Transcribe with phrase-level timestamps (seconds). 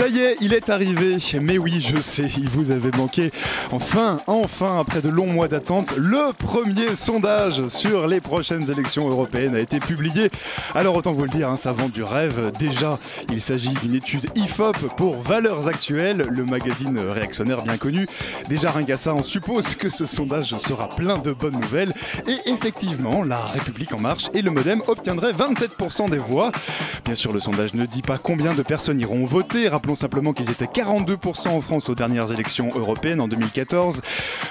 [0.00, 1.18] Ça y est, il est arrivé.
[1.42, 3.30] Mais oui, je sais, il vous avait manqué.
[3.70, 9.54] Enfin, enfin, après de longs mois d'attente, le premier sondage sur les prochaines élections européennes
[9.54, 10.30] a été publié.
[10.74, 12.50] Alors autant vous le dire, hein, ça vend du rêve.
[12.58, 12.98] Déjà,
[13.30, 18.06] il s'agit d'une étude IFOP pour Valeurs Actuelles, le magazine réactionnaire bien connu.
[18.48, 21.92] Déjà rien ça, on suppose que ce sondage sera plein de bonnes nouvelles.
[22.26, 26.52] Et effectivement, la République en marche et le Modem obtiendraient 27% des voix.
[27.04, 29.68] Bien sûr, le sondage ne dit pas combien de personnes iront voter.
[29.96, 34.00] Simplement qu'ils étaient 42% en France aux dernières élections européennes en 2014.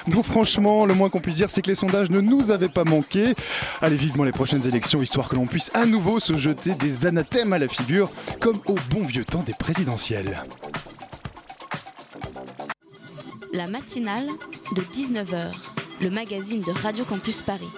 [0.08, 2.84] Donc franchement, le moins qu'on puisse dire, c'est que les sondages ne nous avaient pas
[2.84, 3.34] manqué.
[3.80, 7.52] Allez, vivement les prochaines élections, histoire que l'on puisse à nouveau se jeter des anathèmes
[7.52, 10.42] à la figure, comme au bon vieux temps des présidentielles.
[13.52, 14.28] La matinale
[14.76, 15.52] de 19h,
[16.00, 17.68] le magazine de Radio Campus Paris.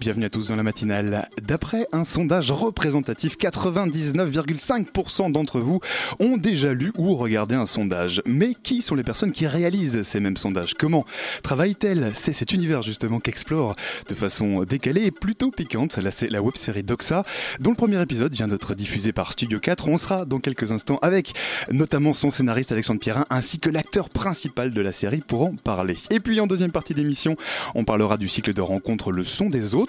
[0.00, 1.28] Bienvenue à tous dans la matinale.
[1.42, 5.80] D'après un sondage représentatif, 99,5% d'entre vous
[6.18, 8.22] ont déjà lu ou regardé un sondage.
[8.26, 10.74] Mais qui sont les personnes qui réalisent ces mêmes sondages?
[10.74, 11.04] Comment
[11.42, 12.10] travaillent-elles?
[12.14, 13.76] C'est cet univers justement qu'explore
[14.08, 17.24] de façon décalée et plutôt piquante la, la web-série Doxa,
[17.60, 19.88] dont le premier épisode vient d'être diffusé par Studio 4.
[19.88, 21.34] On sera dans quelques instants avec
[21.70, 25.96] notamment son scénariste Alexandre Pierrin ainsi que l'acteur principal de la série pour en parler.
[26.10, 27.36] Et puis en deuxième partie d'émission,
[27.74, 29.82] on parlera du cycle de rencontres Le Son des Autres,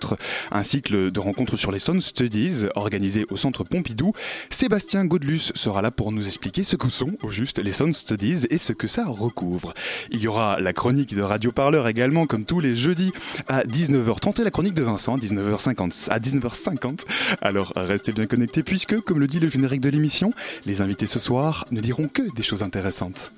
[0.51, 4.13] un cycle de rencontres sur les Sound Studies organisé au Centre Pompidou.
[4.49, 8.45] Sébastien Godlus sera là pour nous expliquer ce que sont au juste les Sound Studies
[8.49, 9.73] et ce que ça recouvre.
[10.11, 13.11] Il y aura la chronique de Radio Parleur également comme tous les jeudis
[13.47, 16.09] à 19h30 et la chronique de Vincent à 19h50.
[16.09, 17.01] À 19h50.
[17.41, 20.33] Alors restez bien connectés puisque, comme le dit le générique de l'émission,
[20.65, 23.31] les invités ce soir ne diront que des choses intéressantes.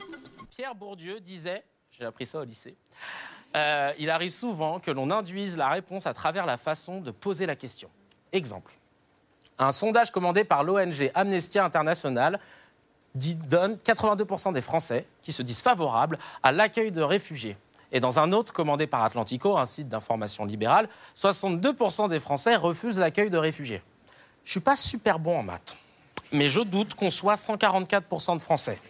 [0.56, 2.76] Pierre Bourdieu disait, j'ai appris ça au lycée,
[3.56, 7.46] euh, il arrive souvent que l'on induise la réponse à travers la façon de poser
[7.46, 7.90] la question.
[8.34, 8.74] Exemple.
[9.58, 12.40] Un sondage commandé par l'ONG Amnesty International
[13.14, 17.56] dit, donne 82% des Français qui se disent favorables à l'accueil de réfugiés.
[17.94, 23.00] Et dans un autre commandé par Atlantico, un site d'information libérale, 62% des Français refusent
[23.00, 23.82] l'accueil de réfugiés.
[24.44, 25.78] Je suis pas super bon en maths,
[26.34, 28.82] mais je doute qu'on soit 144% de Français.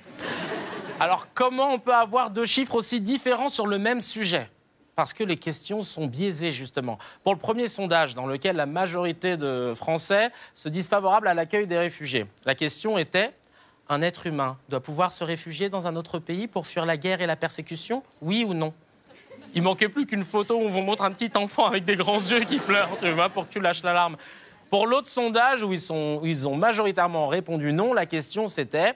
[1.00, 4.50] Alors comment on peut avoir deux chiffres aussi différents sur le même sujet?
[4.96, 6.98] Parce que les questions sont biaisées justement.
[7.24, 11.68] Pour le premier sondage dans lequel la majorité de Français se disent favorables à l'accueil
[11.68, 13.34] des réfugiés, la question était
[13.90, 17.22] un être humain doit pouvoir se réfugier dans un autre pays pour fuir la guerre
[17.22, 18.04] et la persécution?
[18.22, 18.74] Oui ou non?
[19.54, 22.20] Il manquait plus qu'une photo où on vous montre un petit enfant avec des grands
[22.20, 24.18] yeux qui pleure tu vois, pour que tu lâches l'alarme.
[24.70, 28.94] Pour l'autre sondage où ils, où ils ont majoritairement répondu non, la question c'était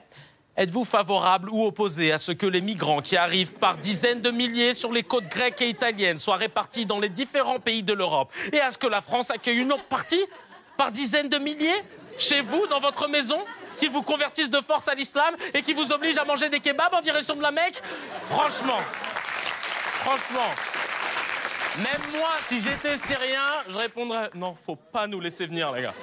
[0.60, 4.74] Êtes-vous favorable ou opposé à ce que les migrants qui arrivent par dizaines de milliers
[4.74, 8.60] sur les côtes grecques et italiennes soient répartis dans les différents pays de l'Europe et
[8.60, 10.22] à ce que la France accueille une autre partie
[10.76, 11.82] par dizaines de milliers
[12.18, 13.38] chez vous, dans votre maison
[13.78, 16.92] qu'ils vous convertissent de force à l'islam et qui vous obligent à manger des kebabs
[16.92, 17.82] en direction de la Mecque?
[18.28, 18.80] Franchement,
[20.02, 20.50] franchement,
[21.78, 25.94] même moi, si j'étais syrien, je répondrais non, faut pas nous laisser venir, les gars.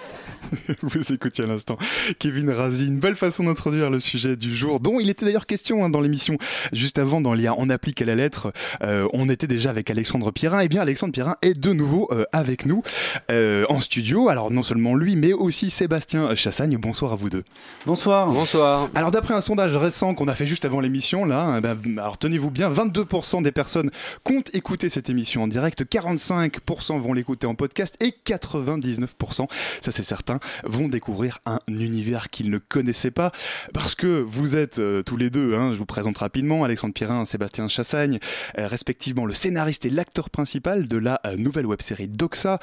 [0.81, 1.77] Vous écoutiez à l'instant
[2.19, 5.83] Kevin Razi, une belle façon d'introduire le sujet du jour, dont il était d'ailleurs question
[5.83, 6.37] hein, dans l'émission
[6.73, 8.51] juste avant, dans l'IA On applique à la lettre.
[8.83, 10.59] Euh, on était déjà avec Alexandre Pierrin.
[10.59, 12.83] Et bien, Alexandre Pierrin est de nouveau euh, avec nous
[13.31, 14.29] euh, en studio.
[14.29, 16.77] Alors, non seulement lui, mais aussi Sébastien Chassagne.
[16.77, 17.43] Bonsoir à vous deux.
[17.85, 18.31] Bonsoir.
[18.31, 18.89] Bonsoir.
[18.95, 22.51] Alors, d'après un sondage récent qu'on a fait juste avant l'émission, là, ben, alors tenez-vous
[22.51, 23.89] bien, 22% des personnes
[24.23, 29.47] comptent écouter cette émission en direct, 45% vont l'écouter en podcast et 99%,
[29.81, 33.31] ça c'est certain, vont découvrir un univers qu'ils ne connaissaient pas
[33.73, 37.25] parce que vous êtes euh, tous les deux, hein, je vous présente rapidement, Alexandre Pirin,
[37.25, 38.19] Sébastien Chassagne,
[38.57, 42.59] euh, respectivement le scénariste et l'acteur principal de la euh, nouvelle web-série Doxa.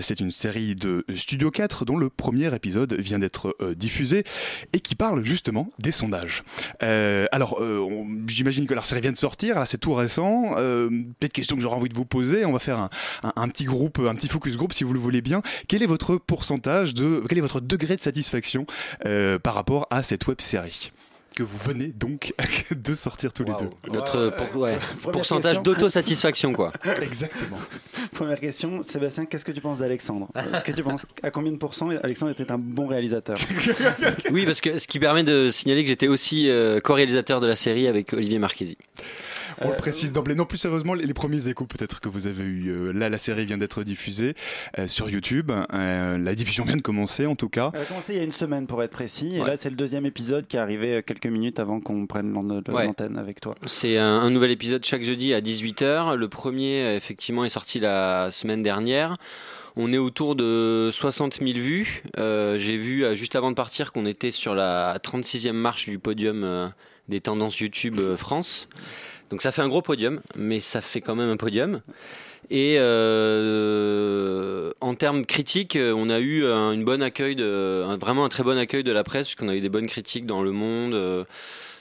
[0.00, 4.24] C'est une série de Studio 4 dont le premier épisode vient d'être diffusé
[4.72, 6.42] et qui parle justement des sondages.
[6.80, 7.60] Alors,
[8.26, 10.52] j'imagine que la série vient de sortir, là c'est tout récent.
[10.54, 12.44] Peut-être question que j'aurais envie de vous poser.
[12.44, 12.88] On va faire
[13.22, 15.42] un, petit groupe, un petit focus group si vous le voulez bien.
[15.68, 18.66] Quel est votre pourcentage de, est votre degré de satisfaction
[19.06, 20.92] euh, par rapport à cette web série
[21.36, 22.34] que vous venez donc
[22.76, 23.70] de sortir tous les deux.
[23.92, 24.76] Notre pour- ouais,
[25.12, 26.72] pourcentage d'autosatisfaction, quoi.
[27.00, 27.58] Exactement.
[28.12, 30.28] Première question, Sébastien, qu'est-ce que tu penses d'Alexandre?
[30.34, 33.36] Est-ce que tu penses à combien de pourcents Alexandre était un bon réalisateur?
[34.32, 37.54] Oui, parce que ce qui permet de signaler que j'étais aussi euh, co-réalisateur de la
[37.54, 38.76] série avec Olivier Marchesi.
[39.60, 40.34] On le précise d'emblée.
[40.34, 42.68] Non, plus sérieusement, les, les premiers échos peut-être que vous avez eu.
[42.70, 44.34] euh, là, la série vient d'être diffusée
[44.78, 45.50] euh, sur YouTube.
[45.72, 47.70] Euh, la diffusion vient de commencer, en tout cas.
[47.74, 49.46] Elle a commencé il y a une semaine pour être précis, et Ouais.
[49.48, 52.36] là c'est le deuxième épisode qui est arrivé quelques minutes avant qu'on prenne
[52.68, 52.84] Ouais.
[52.84, 53.54] l'antenne avec toi.
[53.66, 56.14] C'est un, un nouvel épisode chaque jeudi à 18h.
[56.16, 59.16] Le premier, effectivement, est sorti la semaine dernière.
[59.76, 62.02] On est autour de 60 000 vues.
[62.18, 66.42] Euh, J'ai vu juste avant de partir qu'on était sur la 36e marche du podium
[66.42, 66.66] euh,
[67.08, 68.68] des tendances YouTube euh, France.
[69.30, 71.80] Donc ça fait un gros podium, mais ça fait quand même un podium.
[72.50, 78.24] Et euh, en termes critiques, euh, on a eu un, une bonne accueil, de, vraiment
[78.24, 80.52] un très bon accueil de la presse, puisqu'on a eu des bonnes critiques dans Le
[80.52, 81.26] Monde,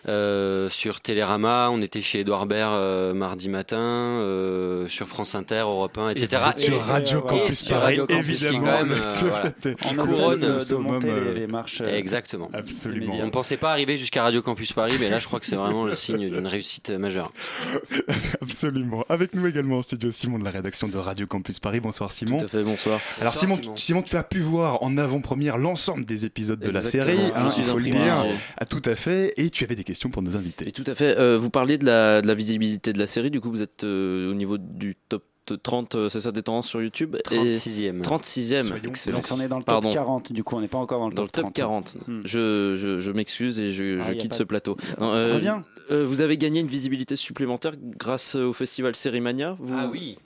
[0.10, 5.60] euh, sur Télérama, on était chez Edouard Baird euh, mardi matin, euh, sur France Inter,
[5.62, 6.42] Europe 1, etc.
[6.56, 7.22] Et sur Radio.
[7.22, 8.66] Campus Paris, Radio Campus, qui, évidemment.
[8.66, 9.42] quand même, le- euh, voilà.
[9.42, 11.82] c'était On couronne de, de monter euh, les, les marches.
[11.82, 12.50] euh, Exactement.
[12.54, 13.16] Absolument.
[13.22, 15.56] On ne pensait pas arriver jusqu'à Radio Campus Paris, mais là je crois que c'est
[15.56, 17.32] vraiment le signe d'une réussite majeure.
[18.42, 19.04] Absolument.
[19.10, 21.80] Avec nous également en studio Simon de la rédaction de Radio Campus Paris.
[21.80, 22.38] Bonsoir Simon.
[22.38, 23.00] Tout à fait, bonsoir.
[23.22, 23.74] Alors Bonsoir, Simon, Simon.
[23.76, 27.40] tu- Simon, tu as pu voir en avant-première l'ensemble des épisodes de la série, Je
[27.40, 27.94] hein, suis il faut le dire.
[28.00, 28.38] privilégié.
[28.58, 29.34] Ah, tout à fait.
[29.38, 30.72] Et tu avais des questions pour nos Et invités.
[30.72, 31.18] tout à fait.
[31.18, 33.32] euh, vous parliez de la, de la visibilité de la série.
[33.32, 35.24] Du coup, vous êtes euh, au niveau du top
[35.64, 37.16] 30, euh, c'est ça, des tendances sur YouTube.
[37.32, 38.02] Et 36e.
[38.02, 38.64] 36e.
[38.64, 39.18] Soyons Excellent.
[39.18, 39.90] Donc on est dans le top Pardon.
[39.92, 41.94] 40, du coup on n'est pas encore dans le Dans le top top 30.
[41.96, 41.98] 40.
[42.08, 42.22] Hmm.
[42.26, 44.76] Je, je, je m'excuse et je, Ah, je quitte ce de- plateau.
[45.00, 45.64] Non, euh, Reviens.
[45.92, 49.56] euh, vous avez gagné une visibilité supplémentaire grâce au festival Sérimania.
[49.62, 49.74] Vous...
[49.78, 50.18] Ah oui,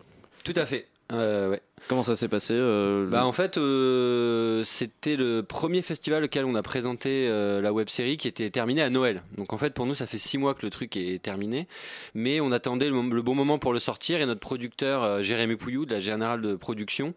[0.43, 0.87] tout à fait.
[1.11, 1.61] Euh, ouais.
[1.91, 6.55] Comment ça s'est passé euh, Bah, en fait, euh, c'était le premier festival auquel on
[6.55, 9.23] a présenté euh, la web série qui était terminée à Noël.
[9.35, 11.67] Donc en fait, pour nous, ça fait six mois que le truc est terminé,
[12.13, 15.85] mais on attendait le, le bon moment pour le sortir et notre producteur Jérémy Pouillou
[15.85, 17.13] de la Générale de Production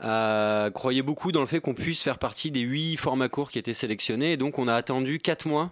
[0.00, 3.72] croyait beaucoup dans le fait qu'on puisse faire partie des huit formats courts qui étaient
[3.72, 4.32] sélectionnés.
[4.32, 5.70] Et donc on a attendu quatre mois.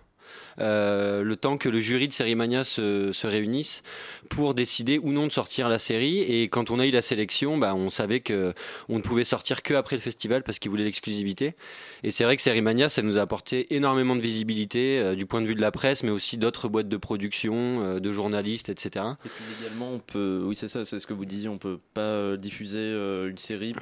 [0.61, 3.83] Euh, le temps que le jury de Sérimania se, se réunisse
[4.31, 7.59] pour décider ou non de sortir la série et quand on a eu la sélection
[7.59, 8.55] bah, on savait que
[8.89, 11.55] on ne pouvait sortir que après le festival parce qu'ils voulaient l'exclusivité.
[12.03, 15.41] Et c'est vrai que Sérimania, ça nous a apporté énormément de visibilité euh, du point
[15.41, 19.05] de vue de la presse, mais aussi d'autres boîtes de production, euh, de journalistes, etc.
[19.25, 20.43] Et puis légalement, on peut.
[20.47, 21.49] Oui, c'est ça, c'est ce que vous disiez.
[21.49, 22.93] On peut pas diffuser
[23.29, 23.75] une série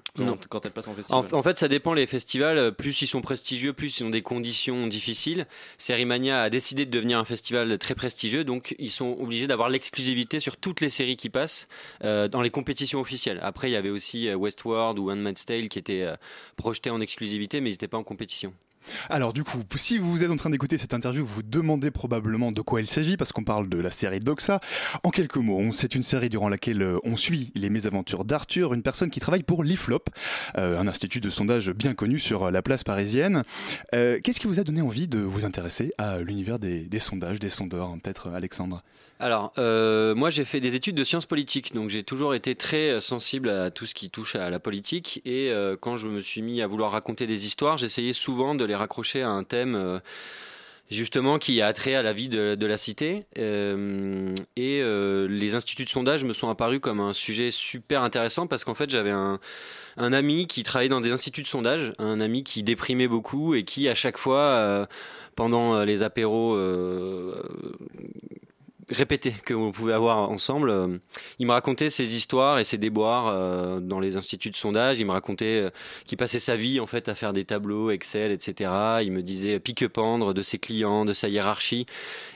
[0.49, 1.25] quand, elle passe en festival.
[1.33, 2.73] en fait, ça dépend les festivals.
[2.73, 5.47] Plus ils sont prestigieux, plus ils ont des conditions difficiles.
[5.79, 10.41] Sérimania a décidé de devenir un festival très prestigieux, donc ils sont obligés d'avoir l'exclusivité
[10.41, 11.69] sur toutes les séries qui passent
[12.05, 13.39] euh, dans les compétitions officielles.
[13.43, 16.17] Après, il y avait aussi euh, Westworld ou Handmaid's Tale qui étaient euh,
[16.57, 18.55] projetés en exclusivité, mais ils n'étaient pas en compétition.
[19.09, 22.53] Alors du coup, si vous êtes en train d'écouter cette interview, vous vous demandez probablement
[22.53, 24.61] de quoi il s'agit parce qu'on parle de la série Doxa.
[25.03, 28.83] En quelques mots, c'est une série durant laquelle euh, on suit les mésaventures d'Arthur, une
[28.83, 30.11] personne qui travaille pour l'IFLOP,
[30.59, 33.43] euh, un institut de sondage bien connu sur euh, la place parisienne.
[33.93, 37.91] Qu'est-ce qui vous a donné envie de vous intéresser à l'univers des, sondages, des sondeurs,
[37.91, 38.83] hein, peut-être Alexandre?
[39.21, 43.49] Alors, moi j'ai fait des études de sciences politiques, donc j'ai toujours été très sensible
[43.49, 45.23] à tout ce qui touche à la politique.
[45.25, 48.74] Et quand je me suis mis à vouloir raconter des histoires, j'essayais souvent de les
[48.75, 49.75] raccrocher à un thème.
[49.75, 49.99] euh,
[50.91, 53.25] Justement, qui a trait à la vie de, la cité.
[53.39, 58.47] Euh, et euh, les instituts de sondage me sont apparus comme un sujet super intéressant
[58.47, 59.41] parce qu'en fait, j'avais un,
[59.97, 63.89] ami qui travaillait dans des instituts de sondage, un ami qui déprimait beaucoup et qui,
[63.89, 64.87] à chaque fois,
[65.37, 66.55] pendant les apéros
[68.91, 70.71] répétés que vous pouvez avoir ensemble.
[70.71, 70.99] Euh,
[71.39, 75.01] Il me racontait ses histoires et ses déboires euh, dans les instituts de sondage.
[75.01, 75.71] Il me racontait euh,
[76.07, 78.71] qu'il passait sa vie en fait à faire des tableaux Excel, etc.
[79.03, 81.87] Il me disait pique-pendre de ses clients, de sa hiérarchie.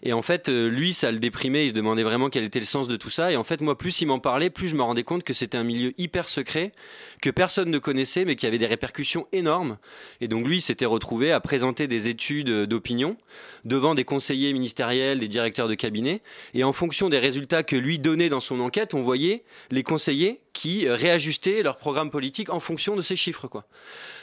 [0.03, 1.67] Et en fait, lui, ça le déprimait.
[1.67, 3.33] Il se demandait vraiment quel était le sens de tout ça.
[3.33, 5.59] Et en fait, moi, plus il m'en parlait, plus je me rendais compte que c'était
[5.59, 6.73] un milieu hyper secret
[7.21, 9.79] que personne ne connaissait, mais qui avait des répercussions énormes.
[10.21, 13.17] Et donc lui, s'était retrouvé à présenter des études d'opinion
[13.65, 16.23] devant des conseillers ministériels, des directeurs de cabinet.
[16.55, 20.41] Et en fonction des résultats que lui donnait dans son enquête, on voyait les conseillers
[20.53, 23.49] qui euh, réajustaient leur programme politique en fonction de ces chiffres.
[23.49, 23.65] Quoi.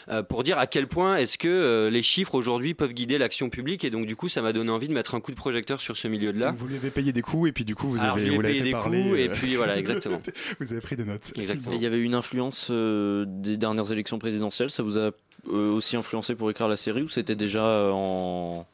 [0.10, 3.50] Euh, pour dire à quel point est-ce que euh, les chiffres aujourd'hui peuvent guider l'action
[3.50, 3.84] publique.
[3.84, 5.98] Et donc du coup, ça m'a donné envie de mettre un coup de projecteur sur
[5.98, 6.48] ce milieu-là.
[6.48, 8.30] Donc, Vous lui avez payé des coups et puis du coup vous Alors avez je
[8.32, 10.22] lui ai payé des parler, coups et euh, puis voilà, exactement.
[10.60, 11.32] vous avez pris des notes.
[11.36, 11.74] Exactement.
[11.74, 14.70] Et il y avait une influence euh, des dernières élections présidentielles.
[14.70, 15.12] Ça vous a
[15.52, 18.66] euh, aussi influencé pour écrire la série ou c'était déjà euh, en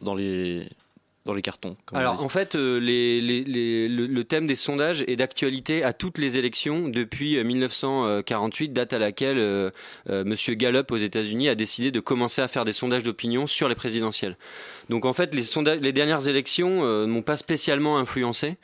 [0.00, 0.68] dans les
[1.28, 1.76] dans les cartons.
[1.92, 5.92] Alors en fait, euh, les- les- les- le, le thème des sondages est d'actualité à
[5.92, 9.70] toutes les élections depuis euh, 1948, date à laquelle euh,
[10.08, 13.68] euh, Monsieur Gallup aux États-Unis a décidé de commencer à faire des sondages d'opinion sur
[13.68, 14.36] les présidentielles.
[14.88, 18.56] Donc en fait, les, sondages, les dernières élections euh, m'ont pas spécialement influencé.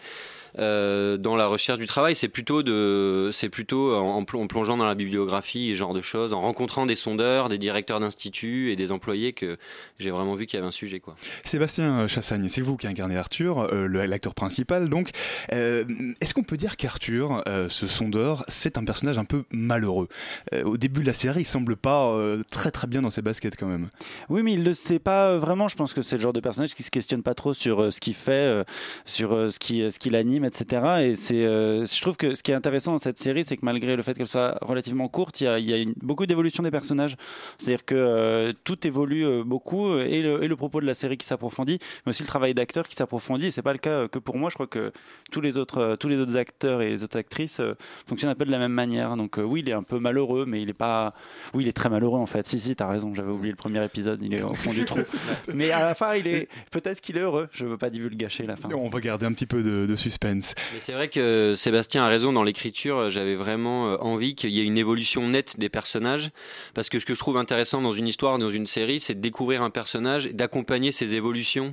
[0.59, 4.47] Euh, dans la recherche du travail, c'est plutôt de, c'est plutôt en, en plon- en
[4.47, 8.71] plongeant dans la bibliographie et genre de choses, en rencontrant des sondeurs, des directeurs d'instituts
[8.73, 9.57] et des employés que
[9.99, 11.17] j'ai vraiment vu qu'il y avait un sujet quoi.
[11.45, 14.89] Sébastien Chassagne, c'est vous qui incarnez Arthur, euh, le- l'acteur principal.
[14.89, 15.11] Donc,
[15.53, 15.85] euh,
[16.21, 20.09] est-ce qu'on peut dire qu'Arthur, euh, ce sondeur, c'est un personnage un peu malheureux?
[20.53, 23.23] Euh, Au début de la série, il semble pas euh, très très bien dans ses
[23.23, 23.87] baskets quand même.
[24.29, 25.69] Oui, mais il le sait pas euh, vraiment.
[25.69, 27.91] Je pense que c'est le genre de personnage qui se questionne pas trop sur euh,
[27.91, 28.65] ce qu'il fait, euh,
[29.05, 30.11] sur euh, ce qui, euh, ce qui
[30.45, 30.83] etc.
[31.03, 33.65] Et c'est, euh, je trouve que ce qui est intéressant dans cette série, c'est que
[33.65, 36.27] malgré le fait qu'elle soit relativement courte, il y a, il y a une- beaucoup
[36.27, 37.17] d'évolution des personnages.
[37.59, 41.17] C'est-à-dire que euh, tout évolue euh, beaucoup et le, et le propos de la série
[41.17, 43.47] qui s'approfondit, mais aussi le travail d'acteur qui s'approfondit.
[43.47, 44.51] Et c'est pas le cas que pour moi.
[44.51, 44.93] Je crois que
[45.31, 47.61] tous les autres, tous les autres acteurs et les autres actrices
[48.07, 49.17] fonctionnent un peu de la même manière.
[49.17, 51.15] Donc oui, il est un peu malheureux, mais il est pas.
[51.55, 52.47] Oui, il est très malheureux en fait.
[52.47, 53.15] Si, si, t'as raison.
[53.15, 54.21] J'avais oublié le premier épisode.
[54.23, 54.99] Il est au fond du trou.
[55.55, 57.49] Mais à la fin, il est peut-être qu'il est heureux.
[57.53, 58.69] Je veux pas divulgacher la fin.
[58.75, 60.34] On va garder un petit peu de, de suspense.
[60.73, 63.11] Mais c'est vrai que Sébastien a raison dans l'écriture.
[63.11, 66.31] J'avais vraiment euh, envie qu'il y ait une évolution nette des personnages.
[66.75, 69.21] Parce que ce que je trouve intéressant dans une histoire, dans une série, c'est de
[69.21, 71.73] découvrir un personnage, d'accompagner ses évolutions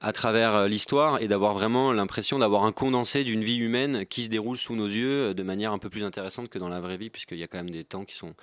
[0.00, 4.24] à travers euh, l'histoire et d'avoir vraiment l'impression d'avoir un condensé d'une vie humaine qui
[4.24, 6.80] se déroule sous nos yeux euh, de manière un peu plus intéressante que dans la
[6.80, 8.34] vraie vie, puisqu'il y a quand même des temps qui sont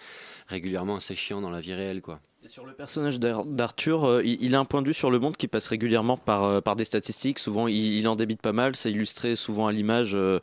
[0.47, 2.01] régulièrement assez chiants dans la vie réelle.
[2.01, 2.19] quoi.
[2.47, 5.37] Sur le personnage d'Ar- d'Arthur, euh, il, a un point de vue sur le monde
[5.37, 7.37] qui passe régulièrement par, euh, des statistiques.
[7.37, 8.75] Souvent, il, en débite pas mal.
[8.75, 10.15] C'est illustré souvent à l'image.
[10.15, 10.39] Euh,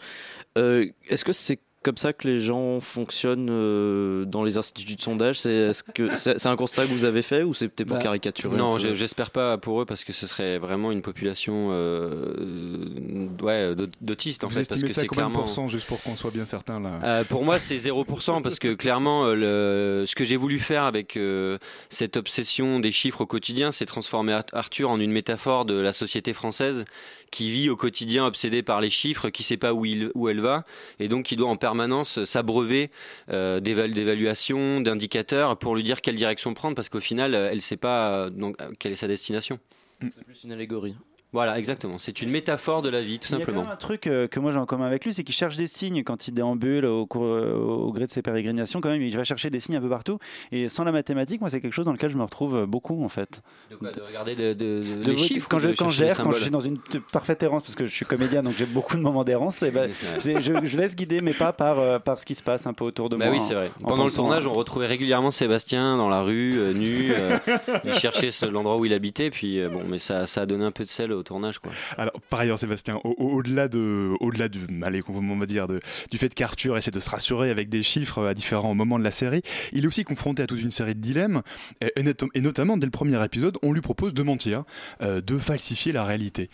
[1.09, 5.39] Est-ce que c'est comme ça que les gens fonctionnent euh, dans les instituts de sondage
[5.41, 7.97] C'est est-ce que c'est c'est un constat que vous avez fait ou c'est peut-être pour
[7.99, 13.29] Bah, caricaturer Non, j'espère pas pour eux parce que ce serait vraiment une population euh,
[13.43, 14.61] ouais, d'aut- d'autistes en vous fait.
[14.63, 15.45] Estimez que ça à c'est combien de clairement.
[15.45, 17.01] pourcents, juste pour qu'on soit bien certain là?
[17.05, 21.17] Euh, pour moi, c'est 0% parce que clairement, le, ce que j'ai voulu faire avec
[21.17, 21.59] euh,
[21.89, 25.93] cette obsession des chiffres au quotidien, c'est transformer Ar- Arthur en une métaphore de la
[25.93, 26.85] société française
[27.31, 30.41] qui vit au quotidien obsédée par les chiffres, qui sait pas où, il, où elle
[30.41, 30.65] va,
[30.99, 32.91] et donc qui doit en permanence s'abreuver
[33.31, 37.77] euh, d'éval- d'évaluations, d'indicateurs pour lui dire quelle direction prendre, parce qu'au final, elle sait
[37.77, 39.59] pas euh, donc, euh, quelle est sa destination.
[40.01, 40.95] C'est plus une allégorie.
[41.35, 41.99] Voilà, exactement.
[41.99, 43.63] C'est une métaphore de la vie, tout Il y a quand simplement.
[43.65, 45.67] même un truc euh, que moi j'ai en commun avec lui, c'est qu'il cherche des
[45.67, 48.81] signes quand il déambule au, cours- euh, au gré de ses pérégrinations.
[48.81, 50.19] Quand même, il va chercher des signes un peu partout.
[50.53, 53.05] Et sans la mathématique, moi, c'est quelque chose dans lequel je me retrouve euh, beaucoup
[53.05, 53.43] en fait.
[53.71, 56.79] De, quoi, de regarder de- les chiffres quand je, quand quand je suis dans une
[57.13, 59.91] parfaite errance, parce que je suis comédien, donc j'ai beaucoup de moments d'errance, et ben,
[60.19, 62.85] je, je laisse guider mes pas par, euh, par ce qui se passe un peu
[62.87, 63.35] autour de Bah moi.
[63.35, 63.71] oui, c'est vrai.
[63.85, 67.13] en Pendant le tournage, on retrouvait régulièrement Sébastien dans la rue, nu.
[67.85, 70.85] il cherchait l'endroit où il habitait, puis bon, mais ça, ça a donné un peu
[70.85, 71.73] de sel au tournage, quoi.
[71.97, 75.81] Alors, par ailleurs, Sébastien, au- au- au-delà de, au-delà de, allez, on va dire, de-
[76.11, 79.11] du fait qu'Arthur essaie de se rassurer avec des chiffres à différents moments de la
[79.11, 81.43] série, il est aussi confronté à toute une série de dilemmes,
[81.81, 84.65] et, et not- et notamment dès le premier épisode, on lui propose de mentir,
[85.03, 86.49] euh, de falsifier la réalité.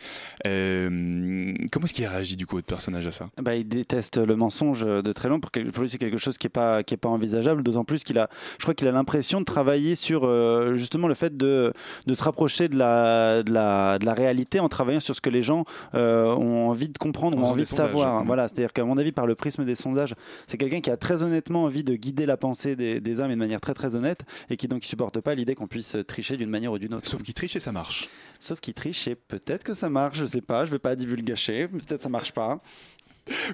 [0.47, 3.29] Euh, comment est-ce qu'il réagit du coup votre personnage à ça?
[3.41, 5.41] Bah, il déteste le mensonge de très long.
[5.41, 5.51] Pour
[5.83, 7.63] lui, c'est quelque chose qui est pas qui est pas envisageable.
[7.63, 8.29] D'autant plus qu'il a,
[8.59, 11.73] je crois qu'il a l'impression de travailler sur euh, justement le fait de
[12.07, 15.30] de se rapprocher de la de la de la réalité en travaillant sur ce que
[15.30, 18.10] les gens euh, ont envie de comprendre, En ont faisant envie des de savoir.
[18.14, 18.28] sondages.
[18.28, 20.16] Voilà, c'est-à-dire qu'à mon avis, par le prisme des sondages,
[20.48, 23.36] c'est quelqu'un qui a très honnêtement envie de guider la pensée des, des hommes et
[23.36, 26.50] de manière très très honnête, et qui donc supporte pas l'idée qu'on puisse tricher d'une
[26.50, 27.08] manière ou d'une autre.
[27.08, 28.10] Sauf qu'il triche et ça marche.
[28.40, 30.18] Sauf qu'il triche et peut-être que ça marche.
[30.20, 30.66] Je sais pas.
[30.66, 31.68] Je vais pas divulgacher.
[31.68, 32.60] Peut-être ça marche pas.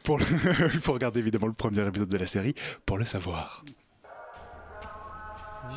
[0.03, 0.25] Pour le-
[0.73, 2.55] il faut regarder évidemment le premier épisode de la série
[2.85, 3.63] pour le savoir.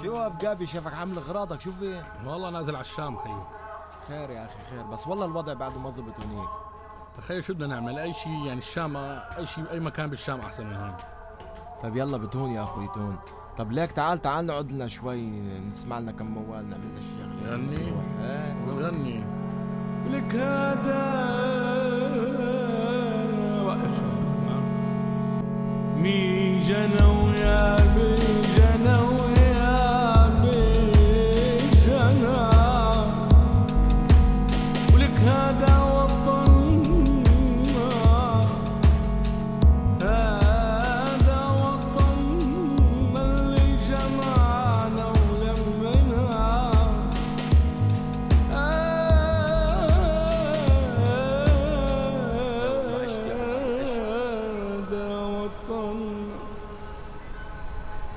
[0.02, 3.42] شو اب جابي شافك عامل اغراضك شو في والله نازل على الشام خيو
[4.07, 4.83] خير يا أخي خير.
[4.93, 6.50] بس والله الوضع بعده ما زبط هنيك.
[7.17, 8.00] تخيل شو بدنا نعمل.
[8.00, 10.93] أي شيء يعني الشام أي شيء أي مكان بالشام أحسن من هون.
[11.81, 13.17] طيب يلا بتهون يا أخوي تهون.
[13.57, 15.22] طب ليك تعال تعال نقعد لنا شوي
[15.67, 17.93] نسمع لنا كم موال نعمل لنا شيء غني.
[18.67, 19.24] غني.
[20.10, 21.03] لك هذا
[23.65, 24.13] وقف شوي.
[26.01, 27.83] مي جنى ويا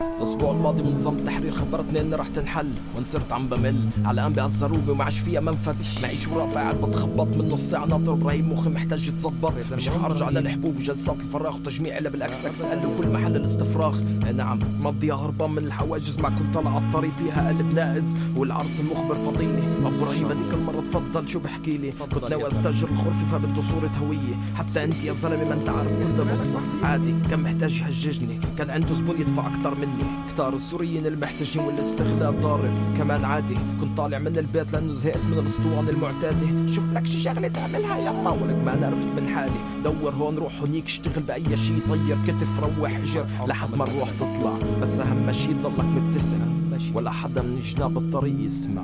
[0.00, 3.76] الأسبوع الماضي منظمة التحرير خبرتني اني رح تنحل وإن صرت عم بمل.
[4.04, 8.52] علقان بهالزروبه وما عادش فيها منفذ معيش ورقة قاعد بتخبط من نص ساعة ناطر إبراهيم
[8.52, 12.64] مخي محتاج يتظبط مش رح أرجع للحبوب وجلسات الفراغ وتجميع اللي بالاكس أكس.
[12.64, 13.98] ال وكل محل الاستفراغ.
[14.26, 16.18] إيه نعم مضيها هربان من الحواجز.
[16.20, 21.38] مع كل طلعة الطريق فيها قلب ناقز والعرس المخبر فضيلي إبراهيم هذيك المرة تفضل شو
[21.38, 24.34] بحكي لي؟ كنت ناوي أستأجر الغرفة فبده صورة هوية.
[24.56, 25.90] حتى أنت يا زلمة ما أنت عارف.
[25.90, 28.38] كل القصة عادي كان محتاج يحججني.
[28.58, 29.95] كان عنده زبون يدفع أكتر مني.
[30.30, 35.90] كتار السوريين المحتاجين والاستغلال ضارب كمان عادي كنت طالع من البيت لأنه زهقت من الأسطوانة
[35.90, 36.72] المعتادة.
[36.72, 39.52] شوف لك شي شغلة تعملها يلا ولك ما أنا عرفت من حالي.
[39.84, 44.58] دور هون روح هونيك اشتغل بأي شي طير كتف روح اجر لحد ما الروح تطلع.
[44.82, 46.40] بس أهم شي تضلك مبتسم
[46.94, 48.82] ولا حدا من جناب الطريق يسمع.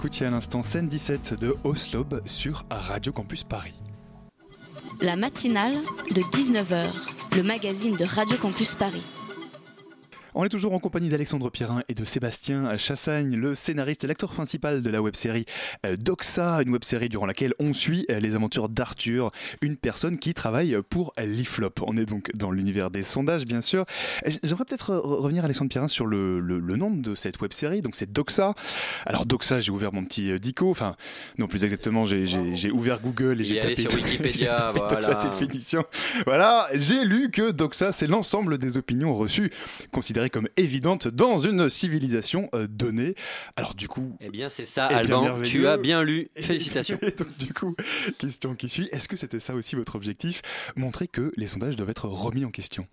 [0.00, 3.74] Écoutiez à l'instant scène 17 de Oslob sur Radio Campus Paris.
[5.02, 5.74] La matinale
[6.14, 6.86] de 19h,
[7.36, 9.02] le magazine de Radio Campus Paris.
[10.34, 14.30] On est toujours en compagnie d'Alexandre Pierrin et de Sébastien Chassagne, le scénariste et l'acteur
[14.30, 15.44] principal de la web-série
[15.84, 20.32] euh, Doxa, une web-série durant laquelle on suit euh, les aventures d'Arthur, une personne qui
[20.32, 21.80] travaille pour l'IFLOP.
[21.84, 23.84] On est donc dans l'univers des sondages, bien sûr.
[24.26, 27.80] Euh, J'aimerais peut-être revenir, Alexandre Pierrin, sur le, le, le nom de cette web-série.
[27.80, 28.54] Donc c'est Doxa.
[29.06, 30.70] Alors Doxa, j'ai ouvert mon petit dico.
[30.70, 30.94] Enfin,
[31.38, 34.94] non, plus exactement, j'ai ouvert Google et j'ai tapé, sur Wikipédia, tapé voilà.
[34.94, 35.84] Doxa définition.
[36.24, 39.50] Voilà, j'ai lu que Doxa, c'est l'ensemble des opinions reçues,
[39.90, 43.14] considérées comme évidentes dans une civilisation euh, donnée.
[43.56, 44.16] Alors du coup...
[44.20, 46.28] Eh bien c'est ça, eh Alban, tu as bien lu.
[46.36, 46.98] Félicitations.
[47.02, 47.74] Et donc du coup,
[48.18, 50.42] question qui suit, est-ce que c'était ça aussi votre objectif?
[50.76, 52.86] Montrer que les sondages doivent être remis en question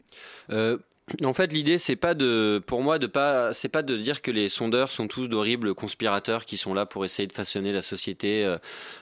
[0.52, 0.78] Euh,
[1.24, 4.30] en fait, l'idée, c'est pas de, pour moi, de pas, c'est pas de dire que
[4.30, 8.46] les sondeurs sont tous d'horribles conspirateurs qui sont là pour essayer de façonner la société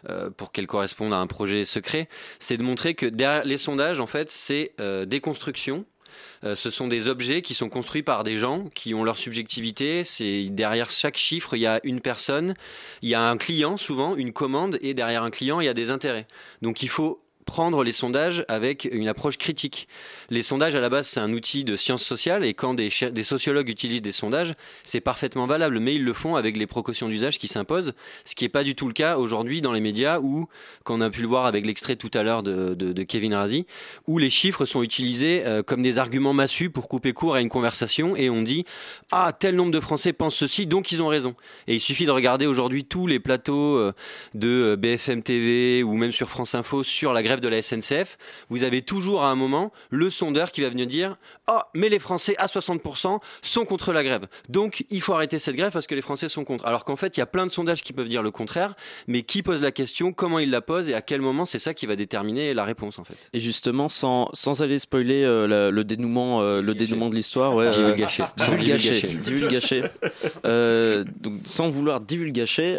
[0.09, 2.07] euh, pour qu'elle corresponde à un projet secret.
[2.38, 5.85] C'est de montrer que derrière les sondages, en fait, c'est euh, des constructions.
[6.45, 10.03] Euh, ce sont des objets qui sont construits par des gens qui ont leur subjectivité.
[10.03, 12.55] C'est derrière chaque chiffre, il y a une personne,
[13.01, 15.73] il y a un client souvent, une commande, et derrière un client, il y a
[15.73, 16.27] des intérêts.
[16.62, 19.88] Donc il faut prendre les sondages avec une approche critique.
[20.29, 23.69] Les sondages, à la base, c'est un outil de sciences sociales et quand des, sociologues
[23.69, 24.53] utilisent des sondages,
[24.84, 27.93] c'est parfaitement valable, mais ils le font avec les précautions d'usage qui s'imposent,
[28.25, 30.47] ce qui n'est pas du tout le cas aujourd'hui dans les médias où,
[30.84, 33.65] qu'on a pu le voir avec l'extrait tout à l'heure de, Kevin Razi,
[34.08, 37.49] où les chiffres sont utilisés euh, comme des arguments massus pour couper court à une
[37.49, 38.65] conversation et on dit
[39.12, 41.36] Ah, tel nombre de Français pensent ceci, donc ils ont raison.
[41.67, 43.93] Et il suffit de regarder aujourd'hui tous les plateaux euh,
[44.34, 48.17] de BFM TV ou même sur France Info sur la grève de la SNCF,
[48.49, 51.15] vous avez toujours à un moment le sondeur qui va venir dire
[51.47, 54.27] Oh, mais les Français à 60% sont contre la grève.
[54.49, 56.65] Donc il faut arrêter cette grève parce que les Français sont contre.
[56.65, 58.75] Alors qu'en fait, il y a plein de sondages qui peuvent dire le contraire,
[59.07, 61.73] mais qui pose la question, comment il la pose et à quel moment, c'est ça
[61.73, 63.15] qui va déterminer la réponse en fait.
[63.33, 67.55] Et justement, sans, sans aller spoiler euh, la, le dénouement, euh, le dénouement de l'histoire,
[67.55, 68.23] ouais, divulgacher.
[68.23, 69.17] Euh, divulgacher.
[69.17, 69.83] divulgacher.
[70.45, 72.77] Euh, donc, sans vouloir divulgacher,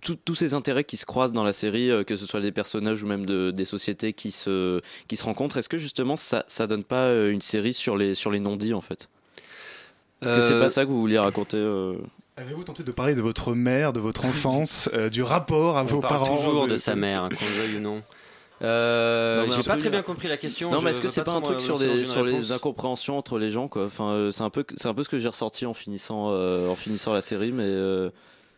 [0.00, 3.06] tous ces intérêts qui se croisent dans la série, que ce soit des personnages ou
[3.06, 6.84] même de, des sociétés qui se, qui se rencontrent, est-ce que justement ça, ça donne
[6.84, 9.08] pas une série sur les, sur les non-dits en fait?
[10.22, 11.94] Est-ce que c'est pas ça que vous vouliez raconter euh...
[12.36, 15.84] Avez-vous tenté de parler de votre mère, de votre enfance, euh, du rapport à On
[15.84, 18.02] vos parle parents toujours de sa mère, qu'on le veuille ou non.
[18.62, 20.70] Euh, J'ai pas très bien compris la question.
[20.70, 23.38] Non, je mais est-ce que c'est pas, un truc sur, des, sur les incompréhensions entre
[23.38, 23.84] les gens quoi?
[23.84, 26.68] Enfin, euh, c'est un peu, c'est un peu ce que j'ai ressorti en finissant, euh,
[26.68, 27.64] en finissant la série, mais.
[27.66, 28.10] euh,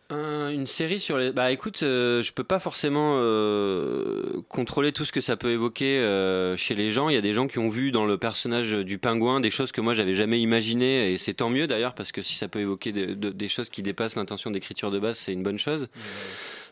[0.09, 1.33] Un- une série sur les.
[1.33, 5.97] Bah écoute, euh, je peux pas forcément euh, contrôler tout ce que ça peut évoquer
[5.99, 7.09] euh, chez les gens.
[7.09, 9.73] Il y a des gens qui ont vu dans le personnage du pingouin des choses
[9.73, 12.59] que moi j'avais jamais imaginées et c'est tant mieux d'ailleurs parce que si ça peut
[12.59, 15.89] évoquer de- de- des choses qui dépassent l'intention d'écriture de base, c'est une bonne chose.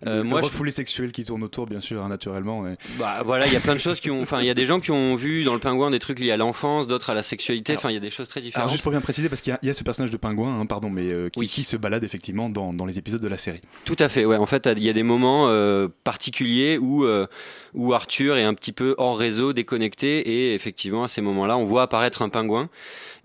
[0.06, 2.62] Euh, le moi, je- refoulé sexuel qui tourne autour, bien sûr, hein, naturellement.
[2.62, 4.22] mais- bah voilà, il y a plein de choses qui ont.
[4.22, 6.32] Enfin, il y a des gens qui ont vu dans le pingouin des trucs liés
[6.32, 7.76] à l'enfance, d'autres à la sexualité.
[7.78, 8.64] Enfin, il y a des choses très différentes.
[8.64, 10.18] Alors juste pour bien préciser, parce qu'il y a- il y, a ce personnage de
[10.18, 11.48] pingouin, hein, pardon, mais euh, qui, Oui.
[11.48, 13.62] qui se balade effectivement dans, dans les épisodes de la série.
[13.86, 14.38] Tout à fait, ouais.
[14.38, 17.28] En fait, il y a des moments euh, particuliers où, euh,
[17.74, 21.66] où Arthur est un petit peu hors réseau, déconnecté, et effectivement, à ces moments-là, on
[21.66, 22.70] voit apparaître un pingouin.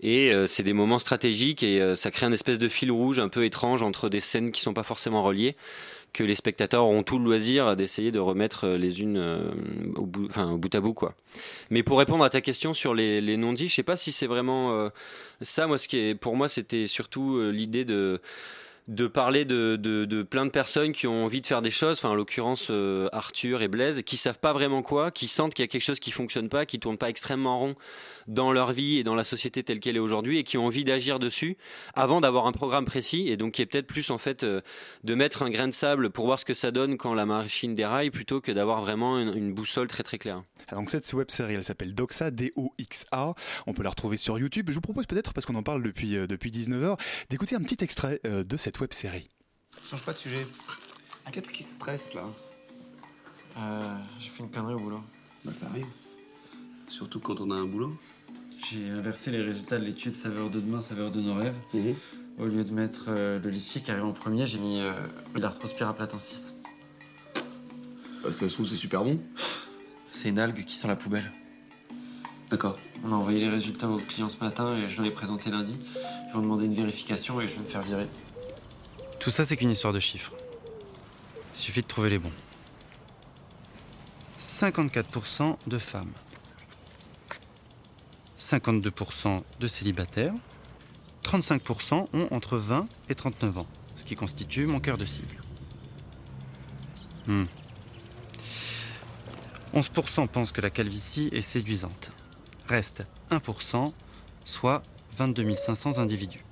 [0.03, 3.45] Et c'est des moments stratégiques, et ça crée un espèce de fil rouge un peu
[3.45, 5.55] étrange entre des scènes qui sont pas forcément reliées,
[6.13, 9.51] que les spectateurs auront tout le loisir d'essayer de remettre les unes euh,
[9.95, 10.29] au, bout,
[10.75, 11.15] à bout, quoi.
[11.69, 14.73] Mais pour répondre à ta question sur les, non-dits, je sais pas si c'est vraiment
[14.73, 14.89] euh,
[15.41, 15.67] ça.
[15.67, 18.19] Moi, ce qui est, pour moi, c'était surtout euh, l'idée de
[18.87, 22.15] de parler de, de, plein de personnes qui ont envie de faire des choses, en
[22.15, 22.71] l'occurrence
[23.13, 25.99] Arthur et Blaise, qui savent pas vraiment quoi, qui sentent qu'il y a quelque chose
[25.99, 27.75] qui fonctionne pas, qui tourne pas extrêmement rond
[28.27, 30.83] dans leur vie et dans la société telle qu'elle est aujourd'hui, et qui ont envie
[30.83, 31.57] d'agir dessus
[31.93, 34.61] avant d'avoir un programme précis, et donc qui est peut-être plus en fait euh,
[35.03, 37.73] de mettre un grain de sable pour voir ce que ça donne quand la machine
[37.73, 40.43] déraille, plutôt que d'avoir vraiment une, une boussole très très claire.
[40.67, 43.33] Alors, donc cette web série, elle s'appelle Doxa, D-O-X-A.
[43.67, 44.67] On peut la retrouver sur YouTube.
[44.69, 47.83] Je vous propose peut-être, parce qu'on en parle depuis, euh, depuis 19h, d'écouter un petit
[47.83, 49.29] extrait euh, de cette web série.
[49.89, 50.45] Change pas de sujet.
[51.31, 52.25] Qu'est-ce qui stresse là?
[53.57, 55.01] Euh, j'ai fait une connerie au boulot.
[55.43, 55.85] Bah ça arrive.
[56.91, 57.95] Surtout quand on a un boulot.
[58.69, 61.55] J'ai inversé les résultats de l'étude saveur de demain, saveur de nos rêves.
[62.37, 64.91] Au lieu de mettre euh, le litchi qui arrive en premier, j'ai mis euh,
[65.33, 66.55] l'arthrospiraplatin 6.
[68.21, 69.21] Bah, ça se trouve c'est super bon.
[70.11, 71.31] C'est une algue qui sent la poubelle.
[72.49, 72.77] D'accord.
[73.05, 75.77] On a envoyé les résultats aux clients ce matin et je dois les présenter lundi.
[76.27, 78.07] Ils vont demander une vérification et je vais me faire virer.
[79.21, 80.33] Tout ça, c'est qu'une histoire de chiffres.
[81.55, 82.33] Il suffit de trouver les bons.
[84.37, 86.11] 54% de femmes.
[88.41, 90.33] 52% de célibataires.
[91.23, 95.37] 35% ont entre 20 et 39 ans, ce qui constitue mon cœur de cible.
[97.27, 97.45] Hmm.
[99.75, 102.11] 11% pensent que la calvitie est séduisante.
[102.67, 103.93] Reste 1%,
[104.43, 104.81] soit
[105.17, 106.43] 22 500 individus.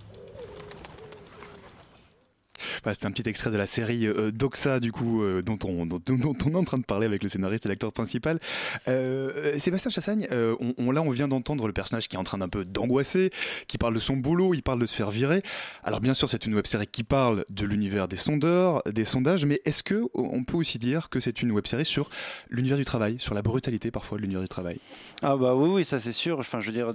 [2.83, 5.87] Voilà, C'était un petit extrait de la série euh, Doxa, du coup, euh, dont, on,
[5.87, 8.39] est en train de parler avec le scénariste et l'acteur principal.
[8.87, 12.49] Euh, Sébastien Chassagne, on, là, on vient d'entendre le personnage qui est en train d'un
[12.49, 13.31] peu d'angoisser,
[13.67, 15.41] qui parle de son boulot, il parle de se faire virer.
[15.83, 19.45] Alors, bien sûr, c'est une web série qui parle de l'univers des sondeurs, des sondages,
[19.45, 22.09] mais est-ce que on peut aussi dire que c'est une web série sur
[22.49, 24.79] l'univers du travail, sur la brutalité parfois de l'univers du travail?
[25.21, 26.39] Ah bah oui, ça c'est sûr.
[26.39, 26.93] Enfin, je veux dire,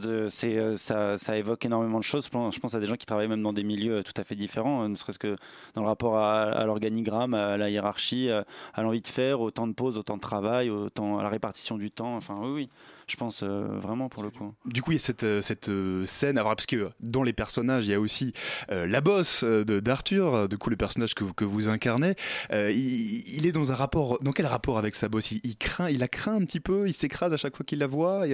[0.78, 2.28] ça, évoque énormément de choses.
[2.32, 4.88] Je pense à des gens qui travaillent même dans des milieux tout à fait différents,
[4.88, 5.36] ne serait-ce que
[5.74, 9.66] dans le rapport à, l'organigramme, à la hiérarchie, à, à l'envie de faire, au temps
[9.66, 12.16] de pause, au temps de travail, au temps, à la répartition du temps.
[12.16, 12.68] Enfin, oui, oui,
[13.06, 14.54] je pense euh, vraiment pour le coup.
[14.66, 17.86] Du coup, il y a cette, euh, cette euh, scène, parce que dans les personnages,
[17.86, 18.32] il y a aussi
[18.70, 22.14] euh, la bosse euh, d'Arthur, euh, du coup, le personnage que, que vous incarnez.
[22.52, 25.32] Euh, il, est dans un rapport, dans quel rapport avec sa bosse?
[25.32, 27.86] Il, craint, il la craint un petit peu, il s'écrase à chaque fois qu'il la
[27.86, 28.24] voit?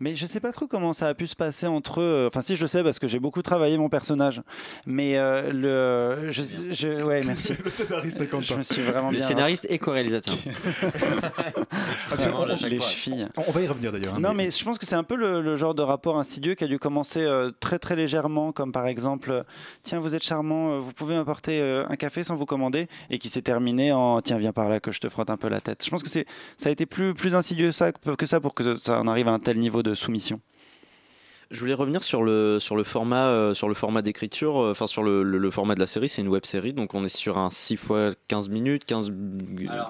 [0.00, 2.24] Mais je sais pas trop comment ça a pu se passer entre eux.
[2.26, 4.42] Enfin, si je le sais parce que j'ai beaucoup travaillé mon personnage.
[4.86, 7.54] Mais euh, le, je, je- ouais, merci.
[7.64, 9.26] le scénariste est Je me suis vraiment Le bien.
[9.26, 10.34] scénariste et co-réalisateur.
[12.12, 12.86] Absolument, les fois.
[12.88, 13.28] chevilles.
[13.36, 14.14] On va y revenir d'ailleurs.
[14.14, 16.54] hein, Non, mais je pense que c'est un peu le, le genre de rapport insidieux
[16.54, 19.42] qui a dû commencer euh, très très légèrement, comme par exemple, euh,
[19.82, 23.28] tiens, vous êtes charmant, vous pouvez m'apporter euh, un café sans vous commander, et qui
[23.28, 25.84] s'est terminé en, tiens, viens par là que je te frotte un peu la tête.
[25.84, 26.26] Je pense que c'est,
[26.56, 29.32] ça a été plus plus insidieux ça, que ça pour que ça en arrive à
[29.32, 30.40] un tel niveau de soumission.
[31.50, 34.86] Je voulais revenir sur le sur le format euh, sur le format d'écriture, euh, enfin
[34.88, 37.14] sur le, le- le format de la série, c'est une web série, donc on est
[37.14, 39.12] sur un 6 fois 15 minutes, 15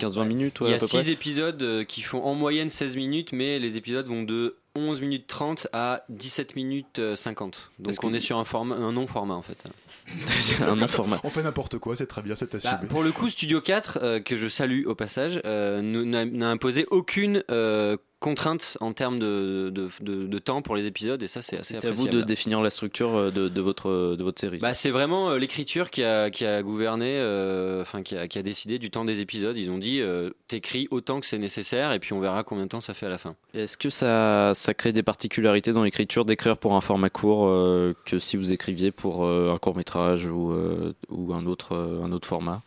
[0.00, 1.10] 15 20 minutes, ouais, Il y a peu 6 près.
[1.10, 5.26] épisodes euh, qui font en moyenne 16 minutes, mais les épisodes vont de 11 minutes
[5.26, 7.70] 30 à 17 minutes euh, 50.
[7.78, 9.62] Donc Est-ce on est sur un, format, un non-format en fait.
[10.62, 11.20] un non-format.
[11.24, 12.74] On fait n'importe quoi, c'est très bien, c'est assumé.
[12.82, 16.86] Bah, pour le coup, Studio 4, euh, que je salue au passage, euh, n'a imposé
[16.90, 21.42] aucune euh, contrainte en termes de, de, de- de temps pour les épisodes, et ça
[21.42, 24.40] c'est assez C'est à vous de définir la structure euh, de, de votre de votre
[24.40, 24.58] série.
[24.58, 28.38] Bah, c'est vraiment euh, l'écriture qui a, qui a gouverné, euh, enfin qui, a, qui
[28.38, 29.56] a décidé du temps des épisodes.
[29.58, 32.70] Ils ont dit euh, t'écris autant que c'est nécessaire et puis on verra combien de
[32.70, 33.36] temps ça fait à la fin.
[33.52, 37.94] Est-ce que ça, ça crée des particularités dans l'écriture d'écrire pour un format court euh,
[38.06, 42.26] que si vous écriviez pour euh, un court métrage ou, euh, un, autre, un autre
[42.26, 42.62] format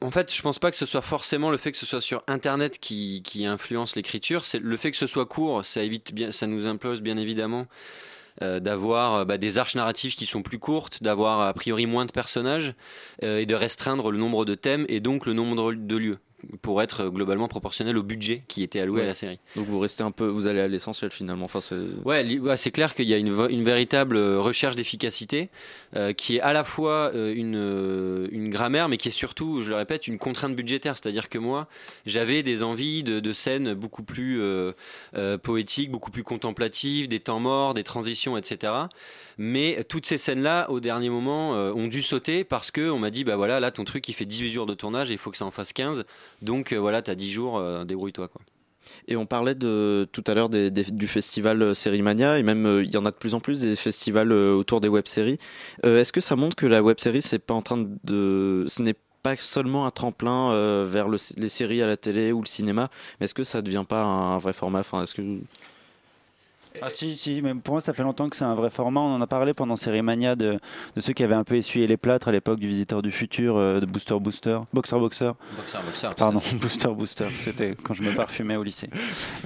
[0.00, 2.22] en fait, je pense pas que ce soit forcément le fait que ce soit sur
[2.28, 4.46] Internet qui, influence l'écriture.
[4.46, 7.66] C'est le fait que ce soit court, ça évite bien, ça nous impose bien évidemment
[8.40, 12.72] d'avoir bah, des arches narratives qui sont plus courtes, d'avoir a priori moins de personnages
[13.20, 16.18] et de restreindre le nombre de thèmes et donc le nombre de lieux
[16.62, 19.02] pour être globalement proportionnel au budget qui était alloué Ouais.
[19.04, 19.38] à la série.
[19.56, 21.46] Donc vous restez un peu, vous allez à l'essentiel finalement.
[21.46, 22.24] Enfin, c'est- Ouais,
[22.56, 23.32] c'est clair qu'il y a une,
[23.64, 25.48] véritable euh, recherche d'efficacité
[25.96, 29.70] euh, qui est à la fois euh, une, une grammaire, mais qui est surtout, je
[29.70, 30.96] le répète, une contrainte budgétaire.
[30.96, 31.66] C'est-à-dire que moi,
[32.06, 34.72] j'avais des envies de, de scènes beaucoup plus euh,
[35.42, 38.72] poétiques, beaucoup plus contemplatives, des temps morts, des transitions, etc.
[39.38, 43.10] Mais toutes ces scènes-là, au dernier moment, euh, ont dû sauter parce que on m'a
[43.10, 45.30] dit, bah voilà, là, ton truc, il fait 18 jours de tournage et il faut
[45.30, 46.04] que ça en fasse 15.
[46.42, 48.40] Donc euh, voilà, t'as 10 jours, euh, débrouille-toi, quoi.
[49.06, 53.10] Et on parlait tout à l'heure du festival Sérimania, et même il y en a
[53.10, 55.38] de plus en plus des festivals autour des web-séries.
[55.82, 57.20] Est-ce que ça montre que la web-série.
[57.20, 57.36] Ce
[58.82, 62.88] n'est pas seulement un tremplin vers le- les séries à la télé ou le cinéma,
[63.20, 64.82] mais est-ce que ça devient pas un, vrai format?
[66.82, 69.00] Ah si, si, mais pour moi ça fait longtemps que c'est un vrai format.
[69.00, 70.58] On en a parlé pendant Série Mania de,
[70.96, 73.56] de ceux qui avaient un peu essuyé les plâtres à l'époque du Visiteur du Futur,
[73.56, 75.32] euh, de Booster Booster, Boxer Boxer.
[75.56, 78.90] Boxer, boxer, Pardon, Booster Booster, c'était quand je me parfumais au lycée.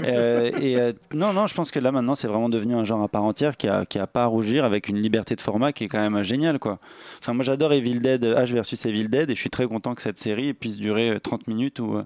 [0.01, 3.03] Euh, et euh, non, non, je pense que là maintenant c'est vraiment devenu un genre
[3.03, 5.73] à part entière qui a, qui a pas à rougir avec une liberté de format
[5.73, 6.79] qui est quand même géniale quoi.
[7.19, 10.03] Enfin moi j'adore Evil Dead, H versus Evil Dead et je suis très content que
[10.03, 11.99] cette série puisse durer euh, 30 minutes ou,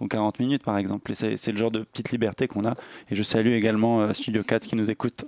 [0.00, 1.12] ou 40 minutes par exemple.
[1.12, 2.74] Et c'est le genre de petite liberté qu'on a.
[3.10, 5.24] Et je salue également Studio 4 qui nous écoute.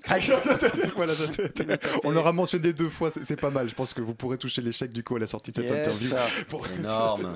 [0.97, 1.42] Voilà, ça, ça,
[2.05, 3.68] on l'aura mentionné deux fois, c'est pas mal.
[3.68, 5.87] Je pense que vous pourrez toucher l'échec du coup à la sortie de cette Yes,
[5.87, 6.09] interview.
[6.11, 6.27] ça.
[6.49, 7.35] Pour- Énorme.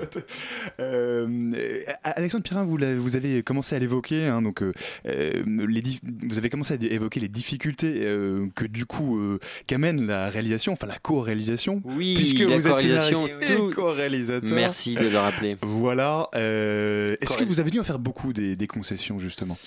[0.79, 4.71] Euh, Alexandre Pirin, vous, vous avez commencé à l'évoquer, hein, donc euh,
[5.07, 9.39] euh, les dif- vous avez commencé à évoquer les difficultés euh, que du coup euh,
[9.67, 11.81] qu'amène la réalisation, enfin la co-réalisation.
[11.85, 14.49] Oui, puisque la vous êtes scénariste et tout- co-réalisateur.
[14.51, 15.57] Merci de le rappeler.
[15.61, 16.29] Voilà.
[16.35, 19.57] euh, Est-ce que vous avez dû en faire beaucoup des, des concessions justement?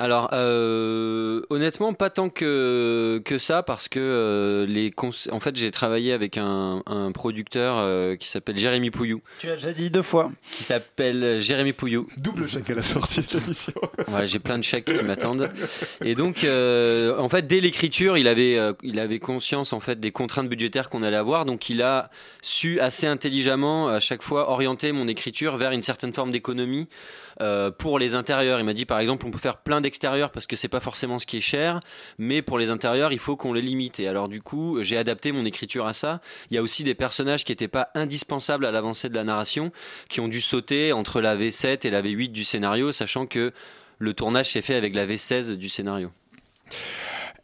[0.00, 5.56] Alors, euh, honnêtement, pas tant que, que ça, parce que euh, les cons- en fait,
[5.56, 9.20] j'ai travaillé avec un, un producteur euh, qui s'appelle Jérémy Pouillou.
[9.40, 10.30] Tu as déjà dit deux fois.
[10.52, 12.06] Qui s'appelle Jérémy Pouillou.
[12.16, 13.72] Double chèque à la sortie de l'émission.
[14.06, 15.50] Voilà, j'ai plein de chèques qui m'attendent.
[16.04, 19.98] Et donc, euh, en fait, dès l'écriture, il avait, euh, il avait conscience en fait
[19.98, 21.44] des contraintes budgétaires qu'on allait avoir.
[21.44, 22.08] Donc, il a
[22.40, 26.86] su assez intelligemment à chaque fois orienter mon écriture vers une certaine forme d'économie
[27.40, 28.58] euh, pour les intérieurs.
[28.58, 31.18] Il m'a dit, par exemple, on peut faire plein d'extérieurs parce que c'est pas forcément
[31.18, 31.80] ce qui est cher,
[32.18, 34.00] mais pour les intérieurs, il faut qu'on les limite.
[34.00, 36.20] Et alors, du coup, j'ai adapté mon écriture à ça.
[36.50, 39.72] Il y a aussi des personnages qui n'étaient pas indispensables à l'avancée de la narration,
[40.08, 43.52] qui ont dû sauter entre la V7 et la V8 du scénario, sachant que
[43.98, 46.10] le tournage s'est fait avec la V16 du scénario.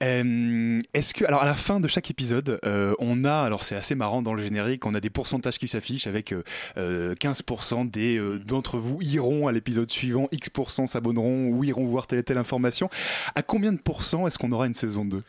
[0.04, 3.74] Euh, Est-ce que, alors à la fin de chaque épisode, euh, on a, alors c'est
[3.74, 6.42] assez marrant dans le générique, on a des pourcentages qui s'affichent avec euh,
[6.76, 12.06] euh, 15% des euh, d'entre vous iront à l'épisode suivant, X% s'abonneront ou iront voir
[12.06, 12.90] telle et telle information.
[13.34, 15.22] À combien de pourcents est-ce qu'on aura une saison 2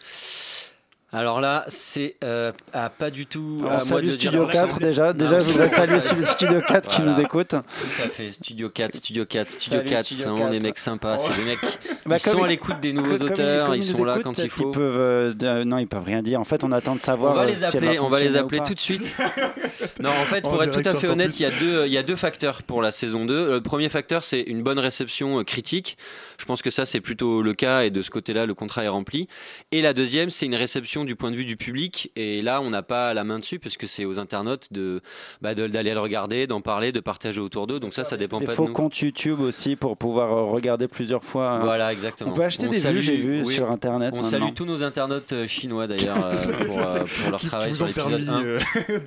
[1.15, 3.61] Alors là, c'est euh, ah, pas du tout.
[3.63, 4.09] On à salue.
[4.11, 5.13] Studio 4 déjà.
[5.13, 7.47] Déjà, je voudrais saluer Studio 4 qui nous écoute.
[7.51, 10.63] Tout à fait, Studio 4, Studio 4, Studio Salut, 4, Studio c'est vraiment des 4.
[10.63, 11.17] mecs sympas.
[11.17, 11.59] C'est des mecs,
[12.05, 14.37] Bah, ils sont à ils- l'écoute des nouveaux comme auteurs, comme ils sont là quand
[14.39, 14.63] il faut.
[14.63, 16.41] qu'ils peuvent, euh, de- non, ils peuvent rien dire.
[16.41, 17.31] En fait, on attend de savoir.
[17.31, 19.15] On va euh, les si elle appeler, on va les appeler tout de suite.
[20.01, 21.97] non, en fait, pour être tout à fait honnête, il y a deux, il y
[21.97, 23.51] a deux facteurs pour la saison 2.
[23.53, 25.97] Le premier facteur, c'est une bonne réception euh, critique.
[26.37, 28.89] Je pense que ça, c'est plutôt le cas et de ce côté-là, le contrat est
[28.89, 29.29] rempli.
[29.71, 32.11] Et la deuxième, c'est une réception du point de vue du public.
[32.15, 35.01] Et là, on n'a pas la main dessus puisque c'est aux internautes de,
[35.41, 37.79] bah, de- d'aller le regarder, d'en parler, de partager autour d'eux.
[37.79, 38.73] Donc ça, ça dépend Des pas de nous.
[38.73, 41.51] comptes YouTube aussi pour pouvoir euh, regarder plusieurs fois.
[41.51, 41.59] hein.
[41.63, 42.31] Voilà, exactement.
[42.31, 44.11] On peut acheter des vues, j'ai vu sur internet.
[44.13, 44.29] On maintenant.
[44.29, 46.33] salue tous nos internautes euh, chinois d'ailleurs euh,
[46.65, 48.43] pour, euh, pour leur Qui- qui travail vous sur ont l'épisode permis, 1.
[48.45, 48.59] euh,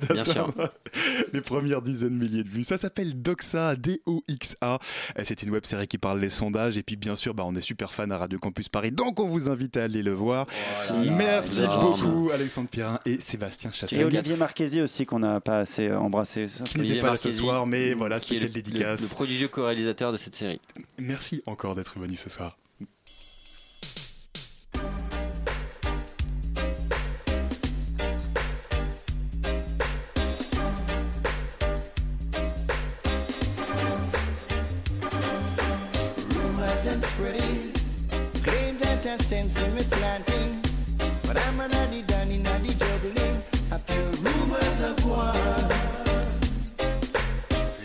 [0.13, 0.51] Bien sûr.
[1.33, 2.63] les premières dizaines de milliers de vues.
[2.63, 4.79] Ça s'appelle Doxa, D-O-X-A.
[5.23, 6.77] C'est une web série qui parle des sondages.
[6.77, 8.91] Et puis, bien sûr, bah, on est super fan à Radio Campus Paris.
[8.91, 10.47] Donc, on vous invite à aller le voir.
[10.89, 11.79] là, Merci énorme.
[11.91, 14.01] Beaucoup, Alexandre Pirin et Sébastien Chassel.
[14.01, 16.45] Et Olivier Marchesi aussi qu'on n'a pas assez embrassé.
[16.65, 19.01] Qui n'était pas là ce soir, mais voilà, spécial le- le- dédicace.
[19.01, 20.59] Le, prodigieux co-réalisateur de cette série.
[20.97, 22.57] Merci encore d'être venu ce soir.
[42.31, 43.41] An addy done in addy juggling.
[43.87, 45.69] Pure rumors of one.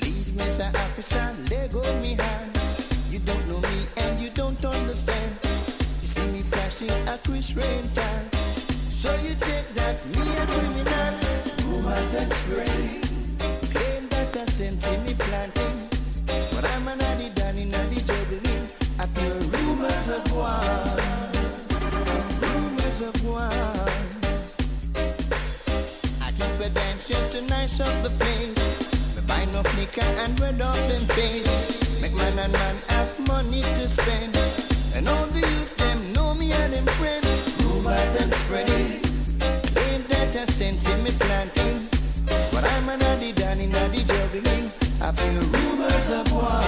[0.01, 0.69] Please, Mr.
[0.75, 2.59] Officer, let go me hand.
[3.11, 5.37] You don't know me and you don't understand.
[6.03, 7.89] You see me flashing a Chris Rain
[29.97, 32.01] buy and red off them face.
[32.01, 34.37] Make man and man have money to spend.
[34.95, 37.57] And all the youth them know me and them friends.
[37.65, 39.01] Rumors them spreading.
[39.73, 41.89] Claim that I sense in me planting.
[42.53, 44.71] But I'm an addy danny naddy juggling.
[45.01, 46.65] I feel rumors of war.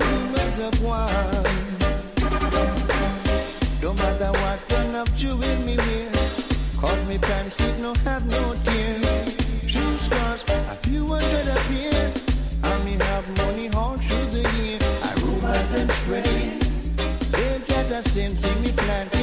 [0.00, 1.08] Rumors of war.
[3.80, 6.12] Don't matter what kind of jewel me wear.
[6.78, 9.01] Cause me pants it no have no tear.
[18.02, 19.21] They got a sense in me planting.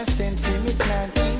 [0.00, 1.36] I sense in me planting.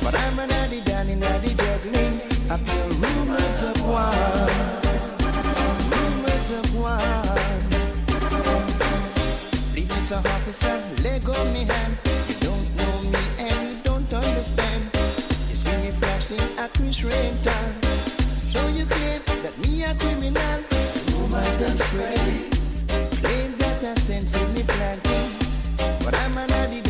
[0.00, 2.20] But I'm an addy danny naddy juggling.
[2.48, 4.14] I feel rumors of war.
[5.90, 7.00] Rumors of war.
[9.74, 11.98] Police officer, let go me hand.
[12.28, 14.82] You don't know me and you don't understand.
[15.50, 17.74] You see me flashing a Chris time.
[18.52, 20.60] So you claim that me a criminal.
[21.10, 22.50] Rumors them spreading.
[23.18, 25.30] Claim that I sense in me planting.
[26.04, 26.89] But I'm an addy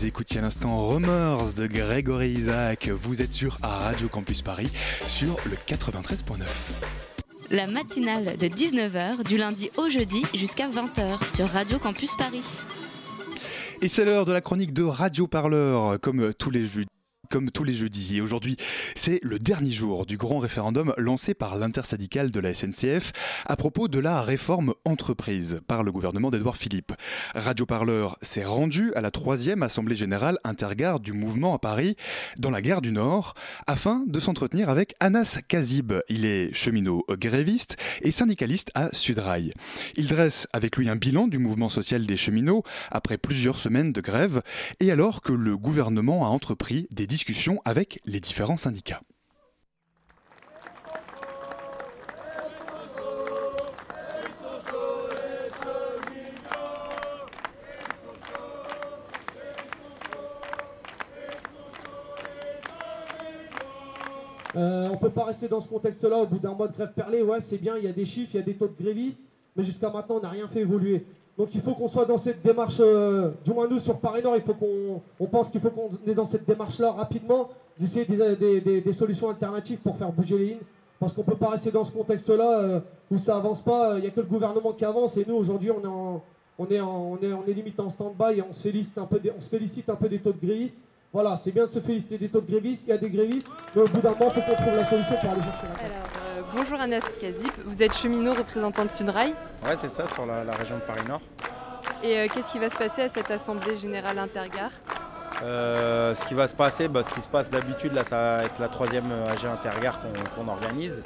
[0.00, 2.88] Vous écoutiez à l'instant Rumors de Grégory Isaac.
[2.88, 4.72] Vous êtes sur Radio Campus Paris
[5.06, 6.46] sur le 93.9.
[7.50, 12.62] La matinale de 19h du lundi au jeudi jusqu'à 20h sur Radio Campus Paris.
[13.82, 16.88] Et c'est l'heure de la chronique de Radio Parleur, comme tous les jeudis.
[17.30, 18.16] Comme tous les jeudis.
[18.16, 18.56] Et aujourd'hui,
[18.96, 23.12] c'est le dernier jour du grand référendum lancé par l'intersyndicale de la SNCF
[23.46, 26.92] à propos de la réforme entreprise par le gouvernement d'Edouard Philippe.
[27.36, 31.94] Radio Parleur s'est rendu à la troisième assemblée générale intergare du mouvement à Paris,
[32.36, 33.34] dans la gare du Nord,
[33.68, 35.92] afin de s'entretenir avec Anas Kazib.
[36.08, 39.52] Il est cheminot gréviste et syndicaliste à Sudrail.
[39.94, 44.00] Il dresse avec lui un bilan du mouvement social des cheminots après plusieurs semaines de
[44.00, 44.42] grève
[44.80, 47.06] et alors que le gouvernement a entrepris des
[47.64, 49.00] avec les différents syndicats.
[64.56, 67.22] Euh, on peut pas rester dans ce contexte-là au bout d'un mois de grève perlée.
[67.22, 69.20] Ouais, c'est bien, il y a des chiffres, il y a des taux de grévistes,
[69.56, 71.06] mais jusqu'à maintenant, on n'a rien fait évoluer.
[71.40, 74.36] Donc il faut qu'on soit dans cette démarche, euh, du moins nous sur Paris Nord,
[74.36, 78.92] il faut qu'on on pense qu'il faut qu'on est dans cette démarche-là rapidement, d'essayer des,
[78.92, 80.66] solutions alternatives pour faire bouger les lignes.
[80.98, 82.80] Parce qu'on peut pas rester dans ce contexte-là euh,
[83.10, 85.70] où ça avance pas, il n'y a que le gouvernement qui avance et nous aujourd'hui
[85.70, 86.22] on est en,
[86.58, 89.32] on est, en- on est, limite en stand-by et on se, félicite un peu des,
[89.34, 90.78] on se félicite un peu des taux de grévistes.
[91.10, 93.50] Voilà, c'est bien de se féliciter des taux de grévistes, il y a des grévistes,
[93.74, 95.86] mais au bout d'un moment, il faut qu'on trouve la solution pour aller chercher la
[95.86, 99.34] euh, bonjour Anas Kazip, vous êtes cheminot représentant de Sudrail.
[99.64, 101.20] Ouais, c'est ça, sur la, la région de Paris-Nord.
[102.02, 104.72] Et euh, qu'est-ce qui va se passer à cette Assemblée Générale Intergare?
[105.42, 108.44] Euh, ce qui va se passer, bah, ce qui se passe d'habitude, là, ça va
[108.44, 110.00] être la troisième euh, AG Intergare
[110.34, 111.02] qu'on organise.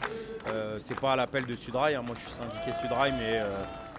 [0.49, 2.03] Euh, c'est pas à l'appel de Sudrail, hein.
[2.05, 3.40] moi je suis syndiqué Sudrail, mais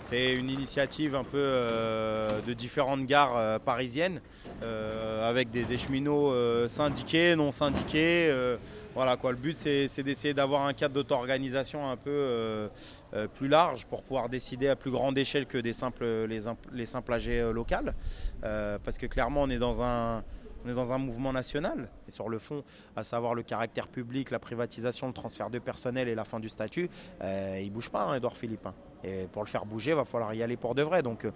[0.01, 4.21] c'est une initiative un peu euh, de différentes gares euh, parisiennes,
[4.61, 6.31] euh, avec des, des cheminots
[6.67, 8.31] syndiqués, non syndiqués.
[8.95, 12.69] Voilà quoi, le but c'est d'essayer d'avoir un cadre d'auto-organisation un peu euh,
[13.13, 17.13] euh, plus large pour pouvoir décider à plus grande échelle que les, imp- les simples
[17.13, 17.93] AG euh, locales.
[18.41, 20.23] Parce que clairement on est dans un,
[20.65, 22.63] dans un mouvement national et sur le fond,
[22.95, 26.47] à savoir le caractère public, la privatisation, le transfert de personnel et la fin du
[26.49, 26.89] statut,
[27.21, 28.65] il bouge pas, hein, Edouard Philippe.
[28.65, 28.73] hein.
[29.03, 31.03] Et pour le faire bouger, il va falloir y aller pour de vrai.
[31.03, 31.27] Donc,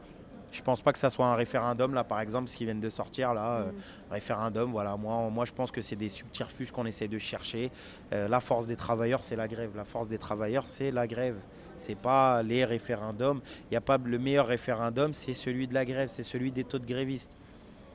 [0.52, 2.90] je pense pas que ça soit un référendum là, par exemple, ce qui viennent de
[2.90, 3.72] sortir là, euh,
[4.10, 4.72] référendum.
[4.72, 7.72] Voilà, moi, moi, je pense que c'est des subterfuges qu'on essaie de chercher.
[8.14, 9.72] Euh, la force des travailleurs, c'est la grève.
[9.76, 11.38] La force des travailleurs, c'est la grève.
[11.76, 13.42] C'est pas les référendums.
[13.70, 16.64] Il y a pas le meilleur référendum, c'est celui de la grève, c'est celui des
[16.64, 17.32] taux de grévistes.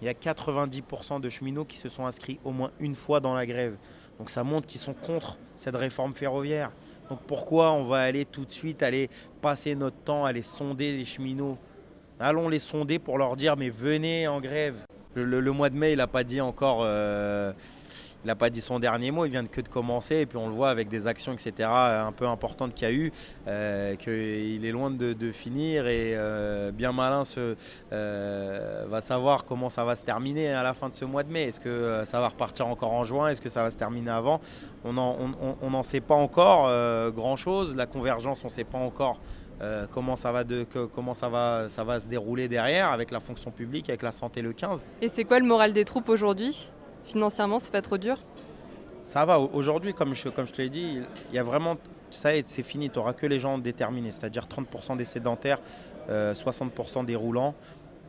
[0.00, 3.34] Il y a 90% de cheminots qui se sont inscrits au moins une fois dans
[3.34, 3.76] la grève.
[4.18, 6.70] Donc ça montre qu'ils sont contre cette réforme ferroviaire.
[7.11, 9.11] Donc pourquoi on va aller tout de suite aller
[9.42, 11.59] passer notre temps à aller sonder les cheminots
[12.20, 14.84] Allons les sonder pour leur dire mais venez en grève.
[15.16, 17.52] Le, mois de mai, il n'a pas dit encore, euh,
[18.24, 19.24] il pas dit son dernier mot.
[19.24, 21.68] Il vient de que de commencer et puis on le voit avec des actions etc.
[21.68, 23.12] un peu importantes qu'il y a eu,
[23.46, 27.56] euh, qu'il est loin de, finir et euh, bien malin se,
[27.90, 31.44] va savoir comment ça va se terminer à la fin de ce mois de mai.
[31.44, 33.28] Est-ce que ça va repartir encore en juin?
[33.28, 34.40] Est-ce que ça va se terminer avant?
[34.84, 36.70] On n'en sait pas encore
[37.12, 37.74] grand chose.
[37.74, 39.20] La convergence, on ne sait pas encore.
[39.62, 43.11] Euh, comment ça va de, que- comment ça va ça va se dérouler derrière avec
[43.11, 46.09] la fonction publique avec la santé le 15 Et c'est quoi le moral des troupes
[46.09, 46.68] aujourd'hui?
[47.05, 48.16] Financièrement, c'est pas trop dur?
[49.07, 51.00] Ça va, au- aujourd'hui, comme je, comme je te l'ai dit,
[51.30, 51.76] il y a vraiment.
[52.11, 55.59] Ça c'est fini, tu n'auras que les gens déterminés, c'est-à-dire 30% des sédentaires,
[56.09, 57.55] euh, 60% des roulants.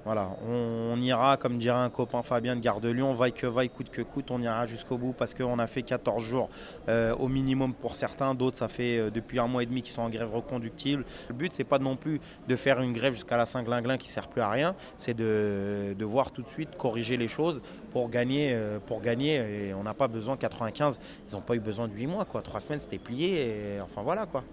[0.06, 3.72] Voilà, on, ira, comme dirait un copain Fabien de Gare de Lyon, vaille que vaille,
[3.72, 6.48] coûte que coûte, on ira jusqu'au bout parce qu'on a fait 14 jours
[6.90, 9.96] euh, au minimum pour certains, d'autres ça fait euh, depuis un mois et demi qu'ils
[9.96, 11.06] sont en grève reconductible.
[11.28, 14.28] Le but c'est pas non plus de faire une grève jusqu'à la Saint-Glinglin qui sert
[14.28, 18.52] plus à rien, c'est de, de voir tout de suite corriger les choses pour gagner,
[18.54, 21.94] euh, pour gagner et on n'a pas besoin 95, ils n'ont pas eu besoin de
[21.94, 24.44] 8 mois quoi, 3 semaines c'était plié et enfin voilà quoi.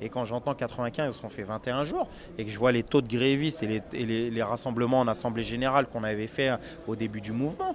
[0.00, 3.08] Et quand j'entends 95, on fait 21 jours, et que je vois les taux de
[3.08, 6.52] grévistes et les, rassemblements en assemblée générale qu'on avait fait
[6.86, 7.74] au début du mouvement,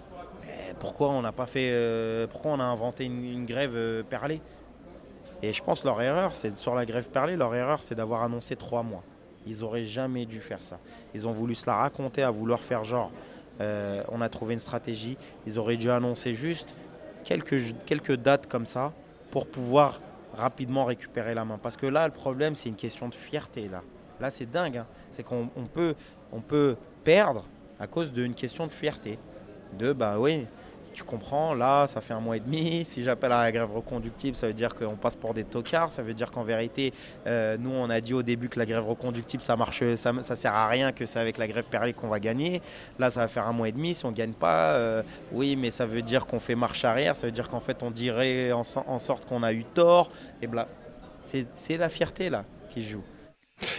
[0.79, 4.41] pourquoi on n'a pas fait, euh, pourquoi on a inventé une, une grève euh, perlée
[5.41, 8.55] Et je pense leur erreur, c'est sur la grève perlée, leur erreur, c'est d'avoir annoncé
[8.55, 9.03] trois mois.
[9.45, 10.79] Ils auraient jamais dû faire ça.
[11.13, 13.11] Ils ont voulu se la raconter, à vouloir faire genre,
[13.61, 15.17] euh, on a trouvé une stratégie.
[15.45, 16.69] Ils auraient dû annoncer juste
[17.23, 18.93] quelques, quelques dates comme ça
[19.31, 19.99] pour pouvoir
[20.39, 21.59] rapidement récupérer la main.
[21.61, 23.69] Parce que là, le problème, c'est une question de fierté.
[24.19, 24.77] Là, c'est dingue.
[24.77, 24.87] hein.
[25.11, 25.95] C'est qu'on on peut,
[26.31, 27.45] on peut perdre
[27.79, 29.19] à cause d'une question de fierté.
[29.77, 30.47] De, bah oui,
[30.99, 32.83] tu comprends, là, ça fait un mois et demi.
[32.83, 35.91] Si j'appelle à la grève reconductible, ça veut dire qu'on passe pour des tocards.
[35.91, 36.93] Ça veut dire qu'en vérité,
[37.25, 40.53] euh, nous, on a dit au début que la grève reconductible, ça marche, ça, sert
[40.53, 42.61] à rien, que c'est avec la grève perlée qu'on va gagner.
[42.99, 43.95] Là, ça va faire un mois et demi.
[43.95, 47.15] Si on gagne pas, euh, oui, mais ça veut dire qu'on fait marche arrière.
[47.15, 50.11] Ça veut dire qu'en fait, on dirait en, en sorte qu'on a eu tort.
[50.41, 50.67] Et bla.
[51.23, 53.03] C'est la fierté là qui joue.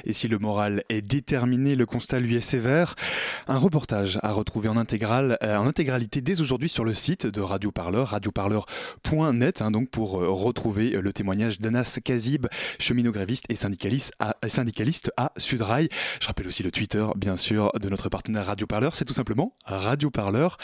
[0.05, 2.95] Et si le moral est déterminé, le constat lui est sévère.
[3.49, 8.09] Un reportage à retrouver en euh, intégralité dès aujourd'hui sur le site de Radio Parleur,
[8.09, 12.47] radioparleur.net, hein, donc pour euh, retrouver euh, le témoignage d'Anas Kazib,
[12.79, 15.89] cheminot gréviste et syndicaliste à, syndicaliste à Sudrail.
[16.21, 19.55] Je rappelle aussi le Twitter, bien sûr, de notre partenaire Radio Parleur, c'est tout simplement
[19.65, 20.57] Radio Parleur.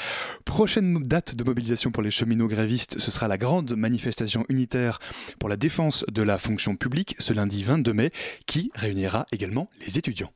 [0.45, 4.99] Prochaine date de mobilisation pour les cheminots grévistes, ce sera la grande manifestation unitaire
[5.39, 8.11] pour la défense de la fonction publique ce lundi 22 mai,
[8.47, 10.33] qui réunira également les étudiants.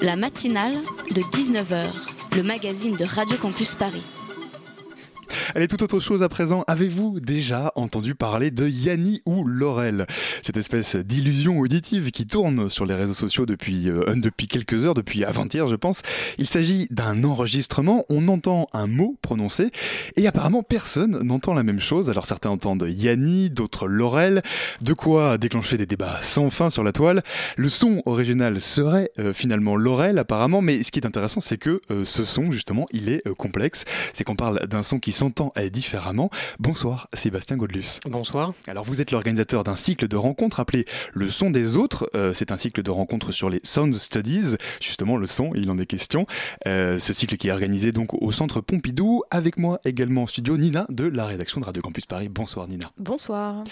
[0.00, 0.74] La matinale
[1.10, 1.90] de 19h,
[2.36, 4.02] le magazine de Radio Campus Paris.
[5.54, 6.64] Allez, toute autre chose à présent.
[6.66, 10.06] Avez-vous déjà entendu parler de Yanni ou Laurel?
[10.42, 14.94] Cette espèce d'illusion auditive qui tourne sur les réseaux sociaux depuis, euh, depuis quelques heures,
[14.94, 16.02] depuis avant-hier, je pense.
[16.38, 18.04] Il s'agit d'un enregistrement.
[18.08, 19.70] On entend un mot prononcé
[20.16, 22.10] et apparemment personne n'entend la même chose.
[22.10, 24.42] Alors certains entendent Yanni, d'autres Laurel.
[24.80, 27.22] De quoi déclencher des débats sans fin sur la toile.
[27.56, 30.62] Le son original serait euh, finalement Laurel, apparemment.
[30.62, 33.84] Mais ce qui est intéressant, c'est que euh, ce son, justement, il est euh, complexe.
[34.12, 36.30] C'est qu'on parle d'un son qui s'entend entend différemment.
[36.58, 38.00] Bonsoir Sébastien Godlus.
[38.08, 38.54] Bonsoir.
[38.66, 42.10] Alors vous êtes l'organisateur d'un cycle de rencontres appelé Le son des autres.
[42.16, 44.56] Euh, c'est un cycle de rencontres sur les Sound Studies.
[44.80, 46.26] Justement le son, il en est question.
[46.66, 49.22] Euh, ce cycle qui est organisé donc au centre Pompidou.
[49.30, 52.28] Avec moi également en studio Nina de la rédaction de Radio Campus Paris.
[52.28, 52.90] Bonsoir Nina.
[52.98, 53.62] Bonsoir.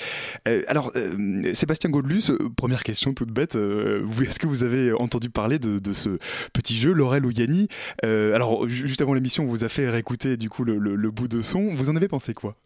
[0.47, 3.57] Euh, alors euh, Sébastien euh, première question toute bête.
[3.57, 6.19] euh, vous- Est-ce que vous avez entendu parler de, de ce
[6.53, 7.67] petit jeu Laurel ou Yanni?
[8.05, 10.95] Euh, Alors ju- juste avant l'émission, on vous a fait réécouter du coup le, le-
[10.95, 11.75] le bout de son.
[11.75, 12.57] Vous en avez pensé quoi?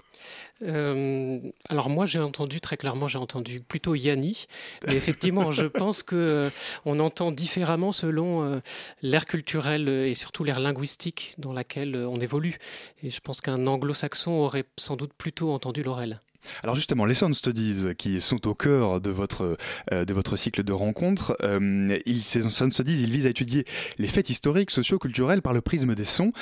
[0.62, 4.46] Euh, alors moi j'ai entendu très clairement j'ai entendu plutôt Yanni
[4.86, 6.50] mais effectivement je pense que euh,
[6.84, 8.60] on entend différemment selon euh,
[9.02, 12.58] l'ère culturelle euh, et surtout l'ère linguistique dans laquelle on évolue
[13.02, 16.20] et je pense qu'un anglo-saxon aurait sans doute plutôt entendu Laurel.
[16.62, 19.56] Alors justement, les Sound Studies qui sont au cœur de votre,
[19.92, 23.64] euh, de votre cycle de rencontres, euh, ils, ces Sound Studies, ils visent à étudier
[23.98, 26.32] les faits historiques, sociaux-culturels par le prisme des sons.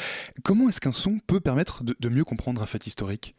[0.43, 3.35] Comment est-ce qu'un son peut permettre de mieux comprendre un fait historique?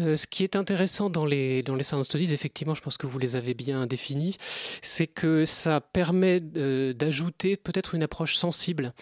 [0.00, 3.06] Euh, ce qui est intéressant dans les, dans les sound studies, effectivement, je pense que
[3.06, 4.36] vous les avez bien définis,
[4.82, 8.92] c'est que ça permet euh, d'ajouter peut-être une approche sensible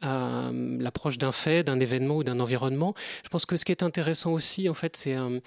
[0.00, 2.94] à euh, l'approche d'un fait, d'un événement ou d'un environnement.
[3.24, 5.40] Je pense que ce qui est intéressant aussi, en fait, c'est euh,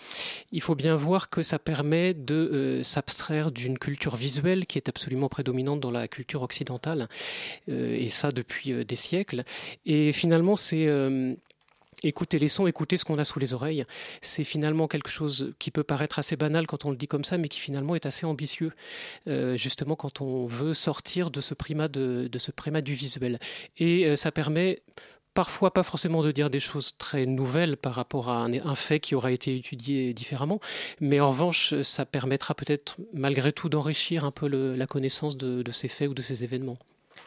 [0.51, 5.29] il faut bien voir que ça permet de s'abstraire d'une culture visuelle qui est absolument
[5.29, 7.07] prédominante dans la culture occidentale,
[7.67, 9.43] et ça depuis des siècles.
[9.85, 10.87] Et finalement, c'est
[12.03, 13.83] Écouter les sons, écouter ce qu'on a sous les oreilles,
[14.21, 17.39] c'est finalement quelque chose qui peut paraître assez banal quand on le dit comme ça,
[17.39, 18.71] mais qui finalement est assez ambitieux,
[19.27, 23.39] euh, justement quand on veut sortir de ce primat, du visuel.
[23.77, 24.83] Et euh, ça permet
[25.33, 29.15] parfois pas forcément de dire des choses très nouvelles par rapport à un, fait qui
[29.15, 30.59] aura été étudié différemment,
[30.99, 35.87] mais en revanche, ça permettra peut-être malgré tout d'enrichir un peu la connaissance de ces
[35.87, 36.77] faits ou de ces événements.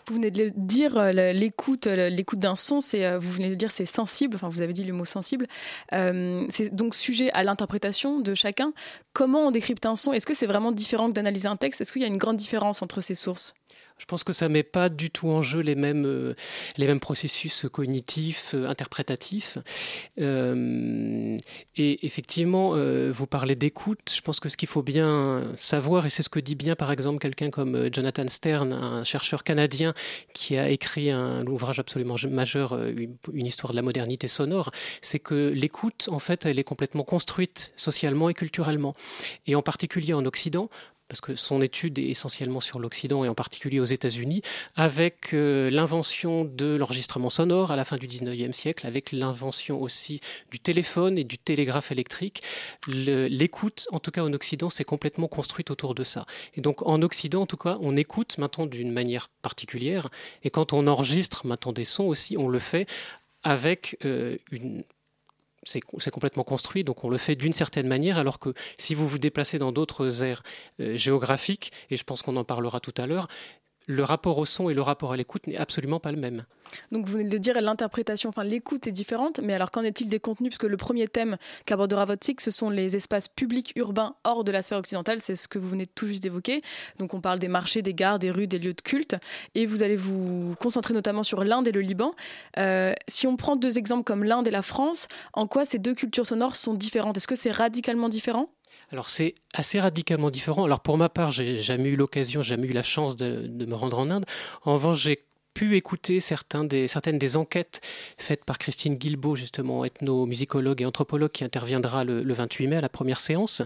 [0.06, 3.48] Vous venez de le dire, euh, l'écoute, euh, l'écoute d'un son, c'est, euh, vous venez
[3.48, 4.36] de dire, c'est sensible.
[4.36, 5.46] Enfin, vous avez dit le mot sensible.
[5.90, 8.72] C'est donc sujet à l'interprétation de chacun.
[9.12, 10.12] Comment on décrypte un son?
[10.12, 11.80] Est-ce que c'est vraiment différent que d'analyser un texte?
[11.80, 13.54] Est-ce qu'il y a une grande différence entre ces sources?
[14.00, 16.34] Je pense que ça met pas du tout en jeu les mêmes, euh,
[16.78, 19.58] les mêmes processus cognitifs, euh, interprétatifs.
[20.18, 21.36] Euh,
[21.76, 22.70] et effectivement,
[23.10, 24.10] vous parlez d'écoute.
[24.14, 26.90] Je pense que ce qu'il faut bien savoir, et c'est ce que dit bien par
[26.92, 29.92] exemple quelqu'un comme Jonathan Stern, un chercheur canadien
[30.32, 32.78] qui a écrit un ouvrage absolument majeur,
[33.32, 34.70] une histoire de la modernité sonore,
[35.02, 38.94] c'est que l'écoute, en fait, elle est complètement construite socialement et culturellement.
[39.46, 40.70] Et en particulier en Occident,
[41.10, 44.42] parce que son étude est essentiellement sur l'Occident et en particulier aux États-Unis,
[44.76, 50.20] avec euh, l'invention de l'enregistrement sonore à la fin du 19e siècle, avec l'invention aussi
[50.52, 52.42] du téléphone et du télégraphe électrique.
[52.86, 56.24] Le- L'écoute, en tout cas en Occident, s'est complètement construite autour de ça.
[56.54, 60.08] Et donc en Occident, en tout cas, on écoute maintenant d'une manière particulière,
[60.44, 62.86] et quand on enregistre maintenant des sons aussi, on le fait
[63.42, 64.84] avec euh, une
[65.98, 69.18] c'est complètement construit, donc on le fait d'une certaine manière, alors que si vous vous
[69.18, 70.42] déplacez dans d'autres aires
[70.80, 73.28] euh, géographiques, et je pense qu'on en parlera tout à l'heure,
[73.86, 76.44] le rapport au son et le rapport à l'écoute n'est absolument pas le même.
[76.92, 80.20] Donc vous venez de dire, l'interprétation, enfin l'écoute est différente, mais alors qu'en est-il des
[80.20, 80.50] contenus?
[80.50, 84.44] Parce que le premier thème qu'abordera votre cycle, ce sont les espaces publics urbains hors
[84.44, 86.62] de la sphère occidentale, c'est ce que vous venez tout juste d'évoquer.
[86.98, 89.16] Donc on parle des marchés, des gares, des rues, des lieux de culte,
[89.54, 92.14] et vous allez vous concentrer notamment sur l'Inde et le Liban.
[92.58, 95.94] Euh, si on prend deux exemples comme l'Inde et la France, en quoi ces deux
[95.94, 97.16] cultures sonores sont différentes?
[97.16, 98.48] Est-ce que c'est radicalement différent?
[98.90, 100.64] Alors c'est assez radicalement différent.
[100.64, 103.74] Alors pour ma part, j'ai jamais eu l'occasion, jamais eu la chance de, de me
[103.74, 104.24] rendre en Inde.
[104.64, 105.29] En revanche, j'ai
[105.76, 107.80] écouter certaines des enquêtes
[108.18, 112.80] faites par Christine Guilbeault, justement ethnomusicologue et anthropologue qui interviendra le, le 28 mai à
[112.80, 113.62] la première séance.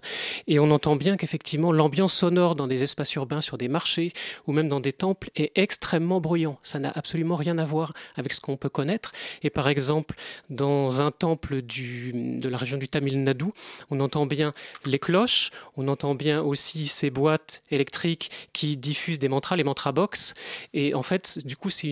[0.46, 4.12] Et on entend bien qu'effectivement l'ambiance sonore dans des espaces urbains, sur des marchés
[4.46, 6.58] ou même dans des temples est extrêmement bruyant.
[6.62, 9.12] Ça n'a absolument rien à voir avec ce qu'on peut connaître.
[9.42, 10.16] Et par exemple,
[10.50, 13.46] dans un temple de la région du Tamil Nadu,
[13.90, 14.52] on entend bien
[14.86, 19.92] les cloches, on entend bien aussi ces boîtes électriques qui diffusent des mantras, les mantras
[19.92, 20.34] box.
[20.72, 21.83] Et en fait, du coup, c'est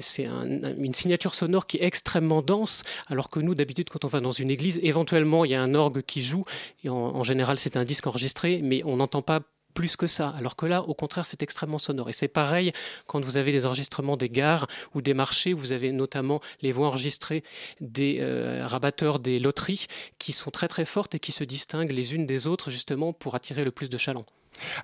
[0.00, 4.08] c'est un- une signature sonore qui est extrêmement dense, alors que nous, d'habitude, quand on
[4.08, 6.44] va dans une église, éventuellement, il y a un orgue qui joue,
[6.84, 9.40] et en, en général, c'est un disque enregistré, mais on n'entend pas
[9.74, 10.30] plus que ça.
[10.36, 12.08] Alors que là, au contraire, c'est extrêmement sonore.
[12.08, 12.72] Et c'est pareil
[13.06, 16.88] quand vous avez les enregistrements des gares ou des marchés, vous avez notamment les voix
[16.88, 17.44] enregistrées
[17.80, 19.86] des euh, rabatteurs des loteries
[20.18, 23.36] qui sont très très fortes et qui se distinguent les unes des autres justement pour
[23.36, 24.26] attirer le plus de chalands.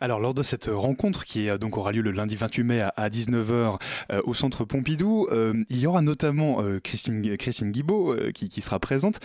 [0.00, 2.88] Alors, lors de cette rencontre qui euh, donc aura lieu le lundi 28 mai à,
[2.96, 3.78] à 19h
[4.12, 8.78] euh, au centre Pompidou, euh, il y aura notamment Christine, Christine Guibault qui, qui sera
[8.78, 9.20] présente.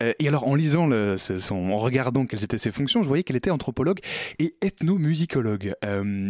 [0.00, 3.50] Et alors, en lisant, son, en regardant quelles étaient ses fonctions, je voyais qu'elle était
[3.50, 4.00] anthropologue
[4.38, 5.74] et ethnomusicologue.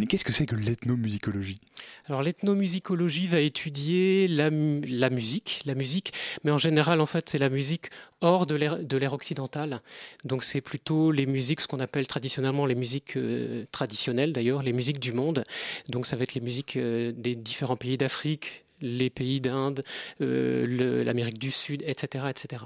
[0.09, 1.61] Qu'est-ce que c'est que l'ethnomusicologie?
[2.09, 6.13] Alors l'ethnomusicologie va étudier la musique, la musique,
[6.45, 7.91] mais en général en fait c'est la musique
[8.23, 9.83] hors de l'ère de l'ère occidentale.
[10.25, 14.73] Donc c'est plutôt les musiques, ce qu'on appelle traditionnellement les musiques euh, traditionnelles d'ailleurs, les
[14.73, 15.45] musiques du monde.
[15.89, 19.83] Donc ça va être les musiques euh, des différents pays d'Afrique, les pays d'Inde,
[20.21, 22.63] euh, l'Amérique du Sud, etc., etc.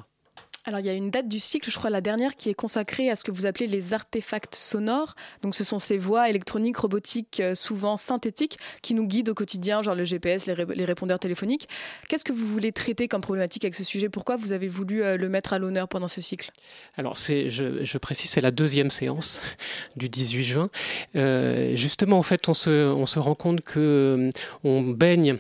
[0.69, 3.09] Alors, il y a une date du cycle, je crois la dernière, qui est consacrée
[3.09, 5.15] à ce que vous appelez les artefacts sonores.
[5.43, 9.81] Donc, ce sont ces voix électroniques, robotiques, euh, souvent synthétiques, qui nous guident au quotidien,
[9.81, 11.69] genre le GPS, les, ré- les répondeurs téléphoniques.
[12.09, 14.09] Qu'est-ce que vous voulez traiter comme problématique avec ce sujet?
[14.09, 16.51] Pourquoi vous avez voulu euh, le mettre à l'honneur pendant ce cycle?
[16.97, 19.43] Alors, je, précise, c'est la deuxième séance
[19.97, 20.71] du 18 juin.
[21.15, 24.31] Euh, justement, en fait, on se, on se rend compte que
[24.65, 25.39] on baigne.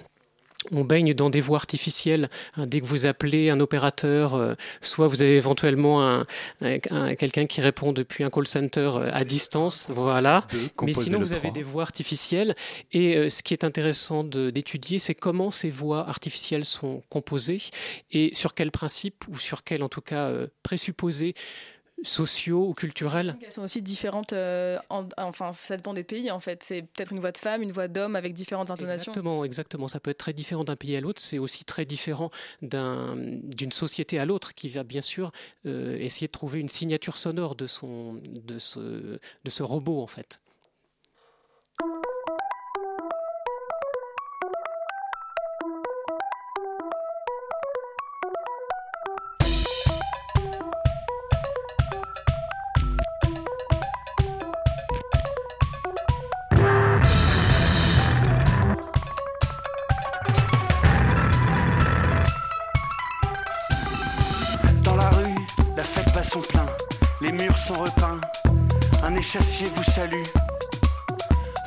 [0.72, 2.28] On baigne dans des voies artificielles.
[2.56, 6.26] hein, dès que vous appelez un opérateur, euh, soit vous avez éventuellement un,
[6.60, 10.46] un- un- quelqu'un qui répond depuis un call center euh, à distance, voilà.
[10.86, 12.54] Mais sinon, vous avez des voies artificielles.
[12.92, 17.62] Et euh, ce qui est intéressant d'étudier, c'est comment ces voies artificielles sont composées
[18.10, 20.30] et sur quels principes ou sur quels, en tout cas,
[20.62, 21.34] présupposés
[22.02, 23.36] sociaux ou culturels.
[23.42, 26.62] Elles sont aussi différentes, euh, en- enfin, ça dépend des pays en fait.
[26.62, 29.12] C'est peut-être une voix de femme, une voix d'homme avec différentes intonations.
[29.12, 29.88] Exactement, exactement.
[29.88, 31.20] Ça peut être très différent d'un pays à l'autre.
[31.22, 32.30] C'est aussi très différent
[32.62, 35.32] d'un- d'une société à l'autre qui va bien sûr
[35.64, 40.06] euh, essayer de trouver une signature sonore de, son, de, ce, de ce robot en
[40.06, 40.40] fait.
[69.02, 70.22] Un échassier vous salue.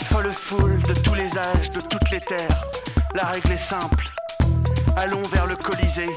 [0.04, 2.64] Folle foule de tous les âges, de toutes les terres.
[3.14, 4.06] La règle est simple.
[4.96, 6.10] Allons vers le Colisée.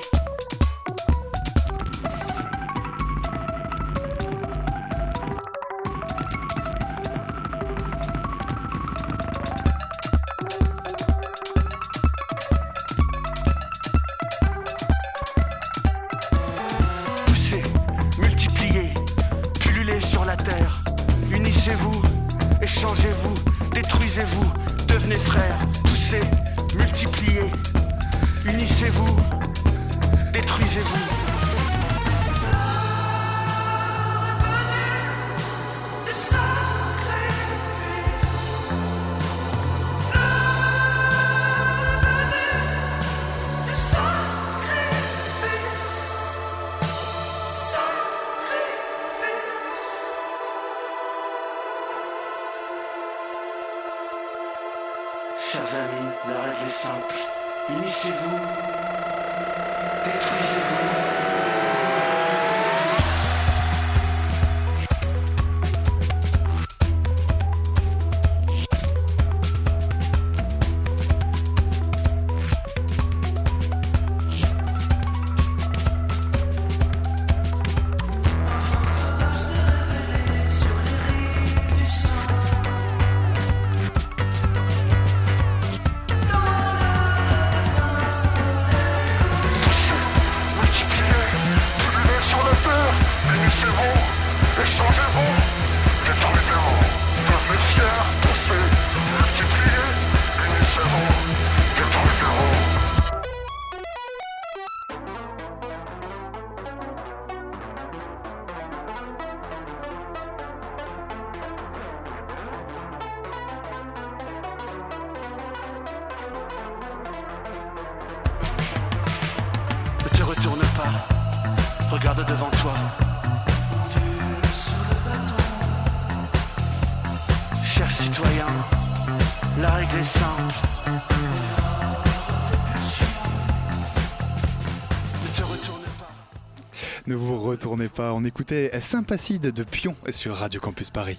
[137.72, 141.16] Ne vous retournez pas, on écoutait Sympacide de Pion sur Radio Campus Paris.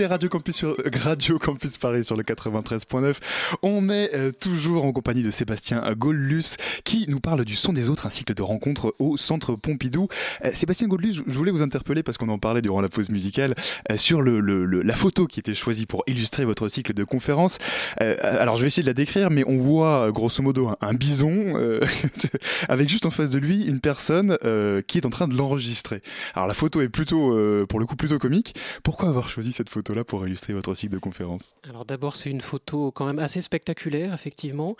[0.00, 3.16] Euh, Radio Campus Paris sur le 93.9.
[3.62, 7.88] On est euh, toujours en compagnie de Sébastien Gollus qui nous parle du son des
[7.88, 10.08] autres, un cycle de rencontres au Centre Pompidou.
[10.44, 13.54] Euh, Sébastien Gollus, je voulais vous interpeller parce qu'on en parlait durant la pause musicale
[13.96, 17.58] sur la photo qui était choisie pour illustrer votre cycle de conférences.
[17.98, 21.80] Alors je vais essayer de la décrire, mais on voit grosso modo un, un bison
[22.68, 24.36] avec juste en face de lui une personne
[24.86, 26.00] qui est en train de l'enregistrer.
[26.34, 27.36] Alors la photo est plutôt,
[27.68, 28.54] pour le coup, plutôt comique.
[28.82, 29.68] Pourquoi avoir choisi cette
[30.04, 34.14] pour illustrer votre cycle de conférence Alors d'abord, c'est une photo quand même assez spectaculaire,
[34.14, 34.76] effectivement.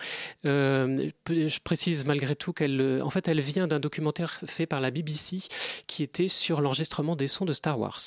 [0.46, 4.80] Euh, je précise malgré tout qu'elle, euh, en fait, elle vient d'un documentaire fait par
[4.80, 5.38] la BBC
[5.86, 8.00] qui était sur l'enregistrement des sons de Star Wars.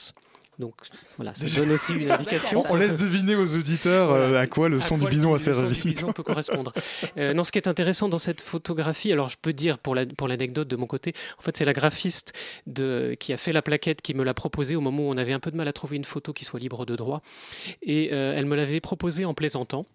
[0.59, 0.75] Donc
[1.17, 2.63] voilà, ça donne aussi une indication.
[2.69, 5.81] On, laisse deviner aux auditeurs euh, à quoi le son du bison a le servi.
[5.81, 6.71] du bison peut correspondre.
[7.17, 10.05] Euh, non, ce qui est intéressant dans cette photographie, alors je peux dire pour la-
[10.05, 12.33] pour l'anecdote de mon côté, en fait c'est la graphiste
[12.67, 15.33] de, qui a fait la plaquette qui me l'a proposée au moment où on avait
[15.33, 17.21] un peu de mal à trouver une photo qui soit libre de droit,
[17.81, 19.85] et euh, elle me l'avait proposée en plaisantant.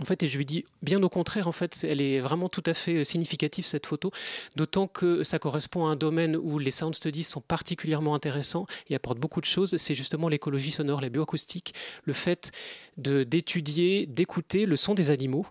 [0.00, 2.62] En fait, et je lui dis, bien au contraire, en fait, elle est vraiment tout
[2.66, 4.12] à fait euh, significative, cette photo,
[4.54, 8.94] d'autant que ça correspond à un domaine où les sound studies sont particulièrement intéressants et
[8.94, 9.76] apportent beaucoup de choses.
[9.76, 11.74] C'est justement l'écologie sonore, la bioacoustique,
[12.04, 12.52] le fait
[12.96, 15.46] d'étudier, d'écouter le son des animaux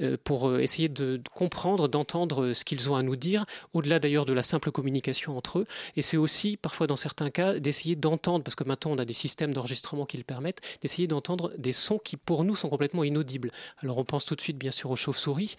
[0.00, 3.98] euh, pour euh, essayer de, de comprendre, d'entendre ce qu'ils ont à nous dire, au-delà
[3.98, 5.64] d'ailleurs de la simple communication entre eux.
[5.96, 9.12] Et c'est aussi, parfois dans certains cas, d'essayer d'entendre, parce que maintenant on a des
[9.12, 13.52] systèmes d'enregistrement qui le permettent, d'essayer d'entendre des sons qui pour nous sont complètement inaudibles.
[13.78, 15.56] Alors on pense tout de suite bien sûr aux chauves-souris,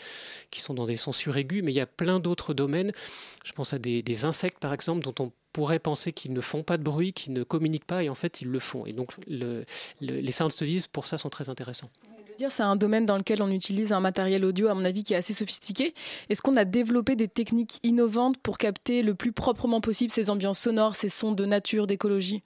[0.51, 2.91] qui sont dans des sons suraigus, mais il y a plein d'autres domaines.
[3.43, 6.63] Je pense à des, des insectes par exemple, dont on pourrait penser qu'ils ne font
[6.63, 8.86] pas de bruit, qu'ils ne communiquent pas, et en fait ils le font.
[8.86, 9.65] Et donc le-
[10.01, 11.89] le- les sound studies pour ça sont très intéressants.
[12.49, 15.17] c'est un domaine dans lequel on utilise un matériel audio, à mon avis, qui est
[15.17, 15.93] assez sophistiqué.
[16.29, 20.59] Est-ce qu'on a développé des techniques innovantes pour capter le plus proprement possible ces ambiances
[20.59, 22.41] sonores, ces sons de nature, d'écologie?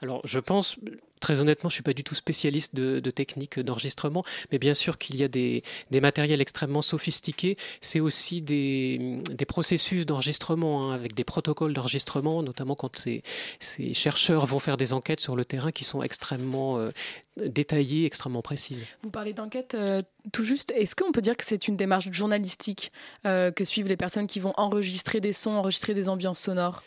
[0.00, 0.76] Alors, je pense,
[1.20, 4.98] très honnêtement, je ne suis pas du tout spécialiste de, techniques d'enregistrement, mais bien sûr
[4.98, 5.62] qu'il y a des,
[5.92, 7.56] matériels extrêmement sophistiqués.
[7.80, 13.22] C'est aussi des, processus d'enregistrement, hein, avec des protocoles d'enregistrement, notamment quand ces,
[13.60, 16.90] ces chercheurs vont faire des enquêtes sur le terrain qui sont extrêmement euh,
[17.36, 18.86] détaillées, extrêmement précises.
[19.02, 20.72] Vous parlez d'enquête euh, tout juste.
[20.76, 22.92] Est-ce qu'on peut dire que c'est une démarche journalistique
[23.26, 26.82] euh, que suivent les personnes qui vont enregistrer des sons, enregistrer des ambiances sonores?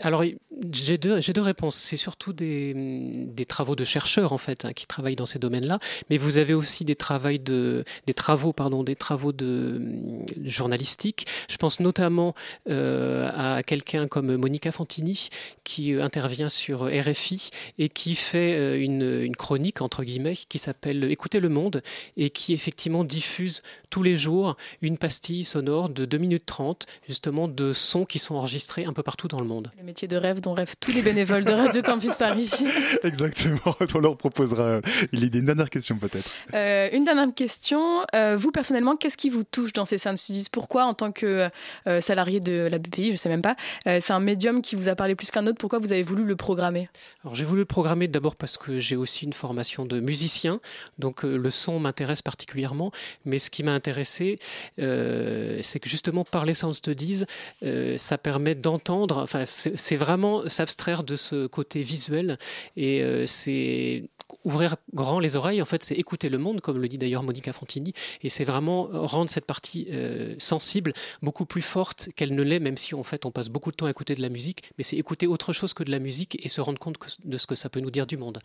[0.00, 0.24] Alors,
[0.72, 1.76] j'ai deux, j'ai deux réponses.
[1.76, 2.74] C'est surtout des,
[3.14, 5.78] des travaux de chercheurs, en fait, hein, qui travaillent dans ces domaines-là.
[6.10, 6.96] Mais vous avez aussi des,
[7.38, 11.26] de, des travaux, pardon, des travaux de, hum, journalistiques.
[11.48, 12.34] Je pense notamment
[12.68, 15.28] euh, à quelqu'un comme Monica Fantini,
[15.64, 20.58] qui euh, intervient sur RFI et qui fait euh, une, une chronique, entre guillemets, qui
[20.58, 21.82] s'appelle Écoutez le monde
[22.16, 27.48] et qui effectivement diffuse tous les jours une pastille sonore de 2 minutes 30, justement,
[27.48, 29.70] de sons qui sont enregistrés un peu partout dans le monde.
[29.78, 32.50] Le métier de rêve dont rêvent tous les bénévoles de Radio Campus Paris.
[33.04, 34.80] Exactement, on leur proposera
[35.12, 35.38] l'idée.
[35.38, 36.36] Une dernière question peut-être.
[36.54, 38.04] Euh, une dernière question.
[38.14, 41.48] Euh, vous, personnellement, qu'est-ce qui vous touche dans ces sound studies Pourquoi, en tant que
[41.86, 43.56] euh, salarié de la BPI, je ne sais même pas,
[43.86, 46.24] euh, c'est un médium qui vous a parlé plus qu'un autre Pourquoi vous avez voulu
[46.24, 46.88] le programmer?
[47.24, 50.60] Alors j'ai voulu le programmer d'abord parce que j'ai aussi une formation de musicien,
[50.98, 52.92] donc euh, le son m'intéresse particulièrement.
[53.24, 54.38] Mais ce qui m'a intéressé,
[54.78, 57.24] euh, c'est que justement par les studies,
[57.62, 59.18] euh, ça permet d'entendre.
[59.18, 62.38] Enfin, c'est vraiment s'abstraire de ce côté visuel
[62.76, 64.04] et c'est
[64.44, 65.62] ouvrir grand les oreilles.
[65.62, 68.88] En fait, c'est écouter le monde, comme le dit d'ailleurs Monica Fantini, et c'est vraiment
[68.92, 73.24] rendre cette partie euh, sensible beaucoup plus forte qu'elle ne l'est, même si en fait
[73.26, 74.62] on passe beaucoup de temps à écouter de la musique.
[74.78, 77.46] Mais c'est écouter autre chose que de la musique et se rendre compte de ce
[77.46, 78.40] que ça peut nous dire du monde.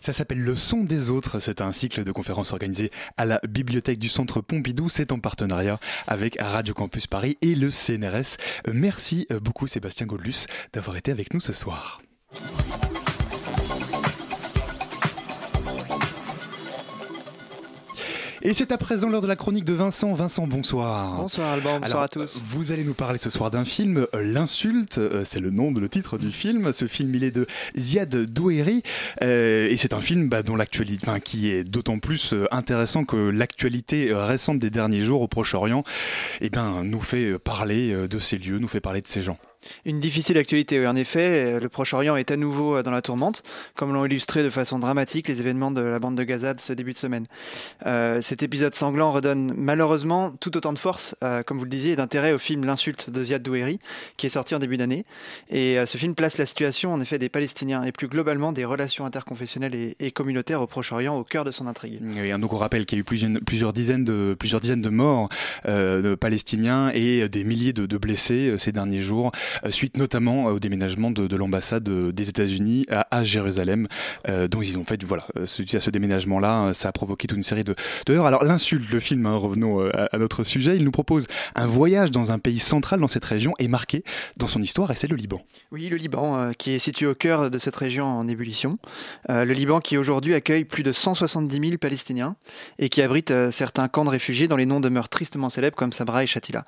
[0.00, 1.40] Ça s'appelle Le son des autres.
[1.40, 4.88] C'est un cycle de conférences organisé à la bibliothèque du Centre Pompidou.
[4.88, 8.36] C'est en partenariat avec Radio Campus Paris et le CNRS.
[8.68, 12.00] Euh, Merci beaucoup Sébastien Godlus d'avoir été avec nous ce soir.
[18.44, 20.12] Et c'est à présent l'heure de la chronique de Vincent.
[20.14, 21.16] Vincent, bonsoir.
[21.16, 22.42] Bonsoir Alban, bonsoir Alors, à tous.
[22.44, 25.78] Vous allez nous parler ce soir d'un film, euh, L'insulte, euh, c'est le nom de
[25.78, 26.72] le titre du film.
[26.72, 27.46] Ce film, il est de
[27.78, 28.82] Ziad Doueri
[29.22, 33.04] euh, et c'est un film bah, dont l'actualité, enfin, qui est d'autant plus euh, intéressant
[33.04, 35.84] que l'actualité euh, récente des derniers jours au Proche-Orient,
[36.40, 39.22] eh ben, nous fait euh, parler euh, de ces lieux, nous fait parler de ces
[39.22, 39.38] gens.
[39.84, 40.86] Une difficile actualité, oui.
[40.86, 43.42] en effet, le Proche-Orient est à nouveau euh, dans la tourmente,
[43.74, 46.72] comme l'ont illustré de façon dramatique les événements de la bande de Gaza de ce
[46.72, 47.26] début de semaine.
[47.86, 51.92] Euh, cet épisode sanglant redonne malheureusement tout autant de force, euh, comme vous le disiez,
[51.92, 53.80] et d'intérêt au film L'insulte de Ziad Doueri,
[54.16, 55.04] qui est sorti en début d'année.
[55.50, 59.04] Et ce film place la situation en effet des Palestiniens et plus globalement des relations
[59.04, 61.98] interconfessionnelles et, communautaires au Proche-Orient au cœur de son intrigue.
[62.02, 65.28] Oui, donc on rappelle qu'il y a eu plusieurs, dizaines de plusieurs dizaines de morts
[65.64, 69.32] de Palestiniens et des milliers de, blessés ces derniers jours,
[69.70, 73.86] suite notamment euh, au déménagement de, de l'ambassade euh, des États-Unis à, Jérusalem.
[74.28, 77.36] Euh, donc ils ont fait voilà, euh, à ce déménagement-là, euh, ça a provoqué toute
[77.36, 77.74] une série de
[78.06, 78.26] d'ailleurs.
[78.26, 81.66] Alors l'insulte, le film, hein, revenons euh, à, à notre sujet, il nous propose un
[81.66, 84.04] voyage dans un pays central dans cette région et marqué
[84.36, 85.40] dans son histoire, et c'est le Liban.
[85.70, 88.78] Oui, le Liban, euh, qui est situé au cœur de cette région en ébullition.
[89.30, 92.36] Euh, le Liban qui aujourd'hui accueille plus de 170 000 Palestiniens
[92.78, 95.92] et qui abrite euh, certains camps de réfugiés dont les noms demeurent tristement célèbres comme
[95.92, 96.64] Sabra et Shatila.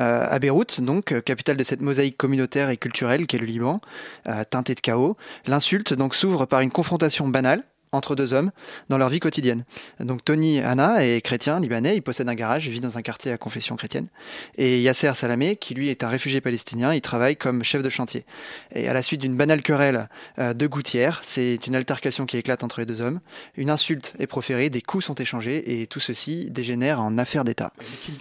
[0.00, 3.80] Euh, à Beyrouth, donc, euh, capitale de cette mosaïque communautaire et culturelle qu'est le Liban,
[4.26, 8.50] euh, teintée de chaos, l'insulte donc s'ouvre par une confrontation banale entre deux hommes
[8.88, 9.64] dans leur vie quotidienne.
[9.98, 13.32] Donc Tony Hanna est chrétien libanais, il possède un garage, il vit dans un quartier
[13.32, 14.08] à confession chrétienne.
[14.56, 18.24] Et Yasser Salamé, qui lui est un réfugié palestinien, il travaille comme chef de chantier.
[18.72, 22.62] Et à la suite d'une banale querelle euh, de gouttière, c'est une altercation qui éclate
[22.62, 23.20] entre les deux hommes.
[23.56, 27.72] Une insulte est proférée, des coups sont échangés et tout ceci dégénère en affaire d'État.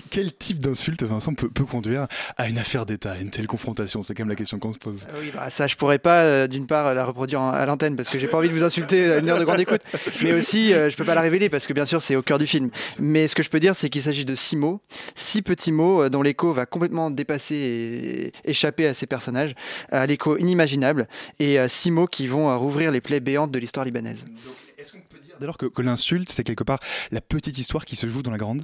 [0.09, 2.07] Quel, type d'insulte, Vincent, peut, peut conduire
[2.37, 4.01] à une affaire d'État, à une telle confrontation?
[4.03, 5.05] C'est quand même la question qu'on se pose.
[5.19, 8.17] Oui, bah, ça, je pourrais pas, euh, d'une part, la reproduire à l'antenne parce que
[8.17, 9.58] j'ai pas envie de vous insulter à une heure de grande
[10.23, 12.39] mais aussi, euh, je peux pas la révéler parce que bien sûr, c'est au cœur
[12.39, 12.69] du film.
[12.99, 14.81] Mais ce que je peux dire, c'est qu'il s'agit de six mots,
[15.15, 19.55] six petits mots euh, dont l'écho va complètement dépasser et échapper à ces personnages,
[19.89, 21.07] à l'écho inimaginable,
[21.39, 24.25] et six mots qui vont euh, rouvrir les plaies béantes de l'histoire libanaise.
[25.39, 26.79] Dès lors que, l'insulte, c'est quelque part
[27.11, 28.63] la petite histoire qui se joue dans la grande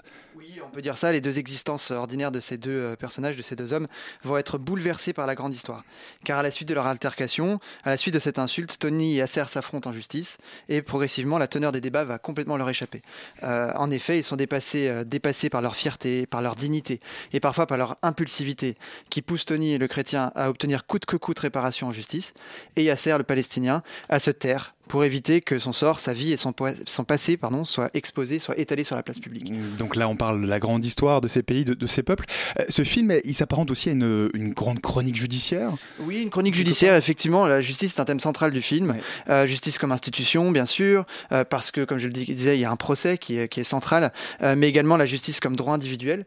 [0.75, 3.73] peut dire ça, les deux existences ordinaires de ces deux euh, personnages, de ces deux
[3.73, 3.87] hommes,
[4.23, 5.83] vont être bouleversées par la grande histoire.
[6.25, 9.15] Car à la suite de leur altercation, à la suite de cette insulte, Tony et
[9.17, 13.01] Yasser s'affrontent en justice, et progressivement, la teneur des débats va complètement leur échapper.
[13.43, 16.99] Euh, en effet, ils sont dépassés, euh, dépassés par leur fierté, par leur dignité,
[17.31, 18.75] et parfois par leur impulsivité,
[19.09, 22.33] qui pousse Tony et le chrétien à obtenir coûte que coûte réparation en justice,
[22.75, 26.37] et Yasser, le palestinien, à se taire pour éviter que son sort, sa vie et
[26.37, 29.51] son, passé pardon, soient exposés, soient étalés sur la place publique.
[29.77, 32.25] Donc là, on parle de la grande histoire de ces pays, de, de ces peuples.
[32.59, 35.71] Euh, ce film, il s'apparente aussi à une, une grande chronique judiciaire?
[35.99, 37.45] Oui, une chronique judiciaire, effectivement.
[37.47, 38.95] La justice est un thème central du film.
[39.29, 42.61] Euh, justice comme institution, bien sûr, euh, parce que, comme je le dis- disais, il
[42.61, 44.11] y a un procès qui est, qui est central,
[44.41, 46.25] mais également la justice comme droit individuel,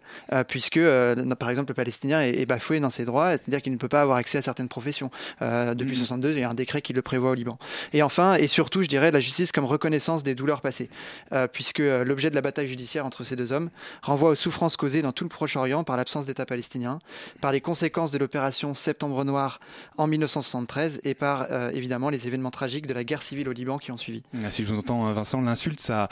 [0.49, 0.81] puisque,
[1.39, 4.03] par exemple, le Palestinien est, est bafoué dans ses droits, c'est-à-dire qu'il ne peut pas
[4.03, 5.11] avoir accès à certaines professions.
[5.41, 7.59] Depuis 62, il y a un décret qui le prévoit au Liban.
[7.93, 10.91] Et enfin, et surtout, je dirais, la justice comme reconnaissance des douleurs passées,
[11.33, 13.71] euh, puisque euh, l'objet de la bataille judiciaire entre ces deux hommes
[14.03, 16.99] renvoie aux souffrances causées dans tout le Proche-Orient par l'absence d'État palestinien,
[17.41, 19.61] par les conséquences de l'opération Septembre Noir
[19.97, 23.79] en 1973 et par euh, évidemment les événements tragiques de la guerre civile au Liban
[23.79, 24.23] qui ont suivi.
[24.43, 26.09] Ah, Si je vous entends, hein, Vincent, l'insulte, ça,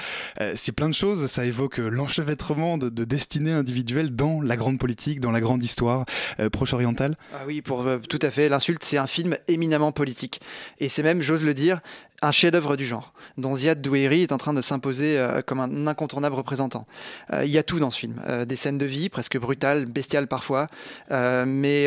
[0.55, 1.26] c'est plein de choses.
[1.26, 6.05] Ça évoque l'enchevêtrement de, de destinées individuelles dans la grande politique, dans la grande histoire
[6.53, 7.16] proche-orientale.
[7.34, 8.49] Ah oui, pour tout à fait.
[8.49, 10.41] L'insulte, c'est un film éminemment politique.
[10.78, 11.80] Et c'est même, j'ose le dire,
[12.22, 15.86] un chef-d'œuvre du genre, dont Ziad Douéry est en train de s'imposer euh, comme un
[15.86, 16.86] incontournable représentant.
[17.32, 18.20] Euh, Il y a tout dans ce film.
[18.26, 20.68] Euh, des scènes de vie, presque brutales, bestiales parfois,
[21.10, 21.86] mais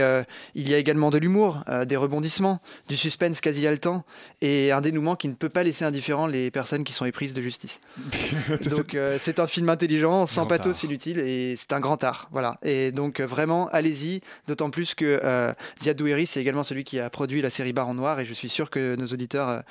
[0.56, 4.04] il y a également de l'humour, des rebondissements, du suspense quasi haletant,
[4.42, 7.42] et un dénouement qui ne peut pas laisser indifférent les personnes qui sont éprises de
[7.42, 7.80] justice.
[8.70, 12.30] donc c'est un film intelligent, sans Grand pathos inutile, et c'est un grand art.
[12.32, 12.58] Voilà.
[12.64, 17.42] Et donc vraiment, allez-y, d'autant plus que Ziad Douéry, c'est également celui qui a produit
[17.42, 19.64] la série Baron Noir, et je suis sûr que nos auditeurs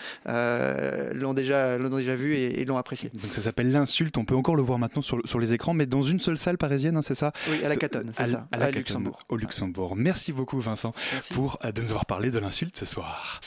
[0.49, 3.11] euh, l'ont déjà, l'ont déjà vu et, et l'ont apprécié.
[3.15, 4.17] Donc ça s'appelle l'insulte.
[4.19, 6.59] On peut encore le voir maintenant sur, sur les écrans, mais dans une seule salle
[6.59, 8.79] parisienne, hein, c'est ça Oui, à la Catonne, c'est À- ça, à la à Catonne,
[8.81, 9.19] Luxembourg.
[9.29, 9.97] Au Luxembourg.
[9.97, 11.35] Merci beaucoup, Vincent, Merci.
[11.35, 13.41] pour euh, de nous avoir parlé de l'insulte ce soir.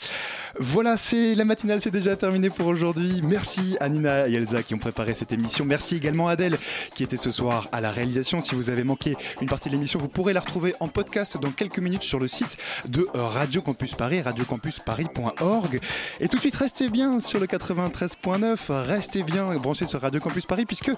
[0.58, 3.20] Voilà, c'est la matinale, c'est déjà terminé pour aujourd'hui.
[3.24, 5.64] Merci à Nina et Elsa qui ont préparé cette émission.
[5.64, 6.58] Merci également à Adèle
[6.94, 8.40] qui était ce soir à la réalisation.
[8.40, 11.50] Si vous avez manqué une partie de l'émission, vous pourrez la retrouver en podcast dans
[11.50, 12.56] quelques minutes sur le site
[12.88, 15.80] de euh, Radio Campus Paris, radiocampusparis.org.
[16.20, 20.44] Et tout de suite, restez bien sur le 93.9, restez bien branchés sur Radio Campus
[20.46, 20.90] Paris puisque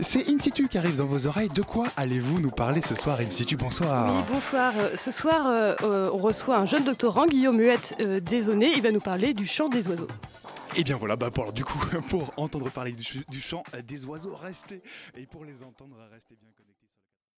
[0.00, 1.50] c'est In situ qui arrive dans vos oreilles.
[1.50, 3.56] De quoi allez-vous nous parler ce soir, In situ?
[3.56, 4.16] Bonsoir.
[4.16, 4.72] Oui, bonsoir.
[4.78, 8.72] Euh, Ce soir, euh, euh, on reçoit un jeune doctorant, Guillaume Huette euh, Desaunay.
[8.76, 10.08] Il va nous parler du chant des oiseaux.
[10.74, 11.78] Et bien voilà, bah pour, du coup,
[12.08, 14.82] pour entendre parler du, du chant des oiseaux, restez.
[15.16, 16.48] Et pour les entendre, restez bien.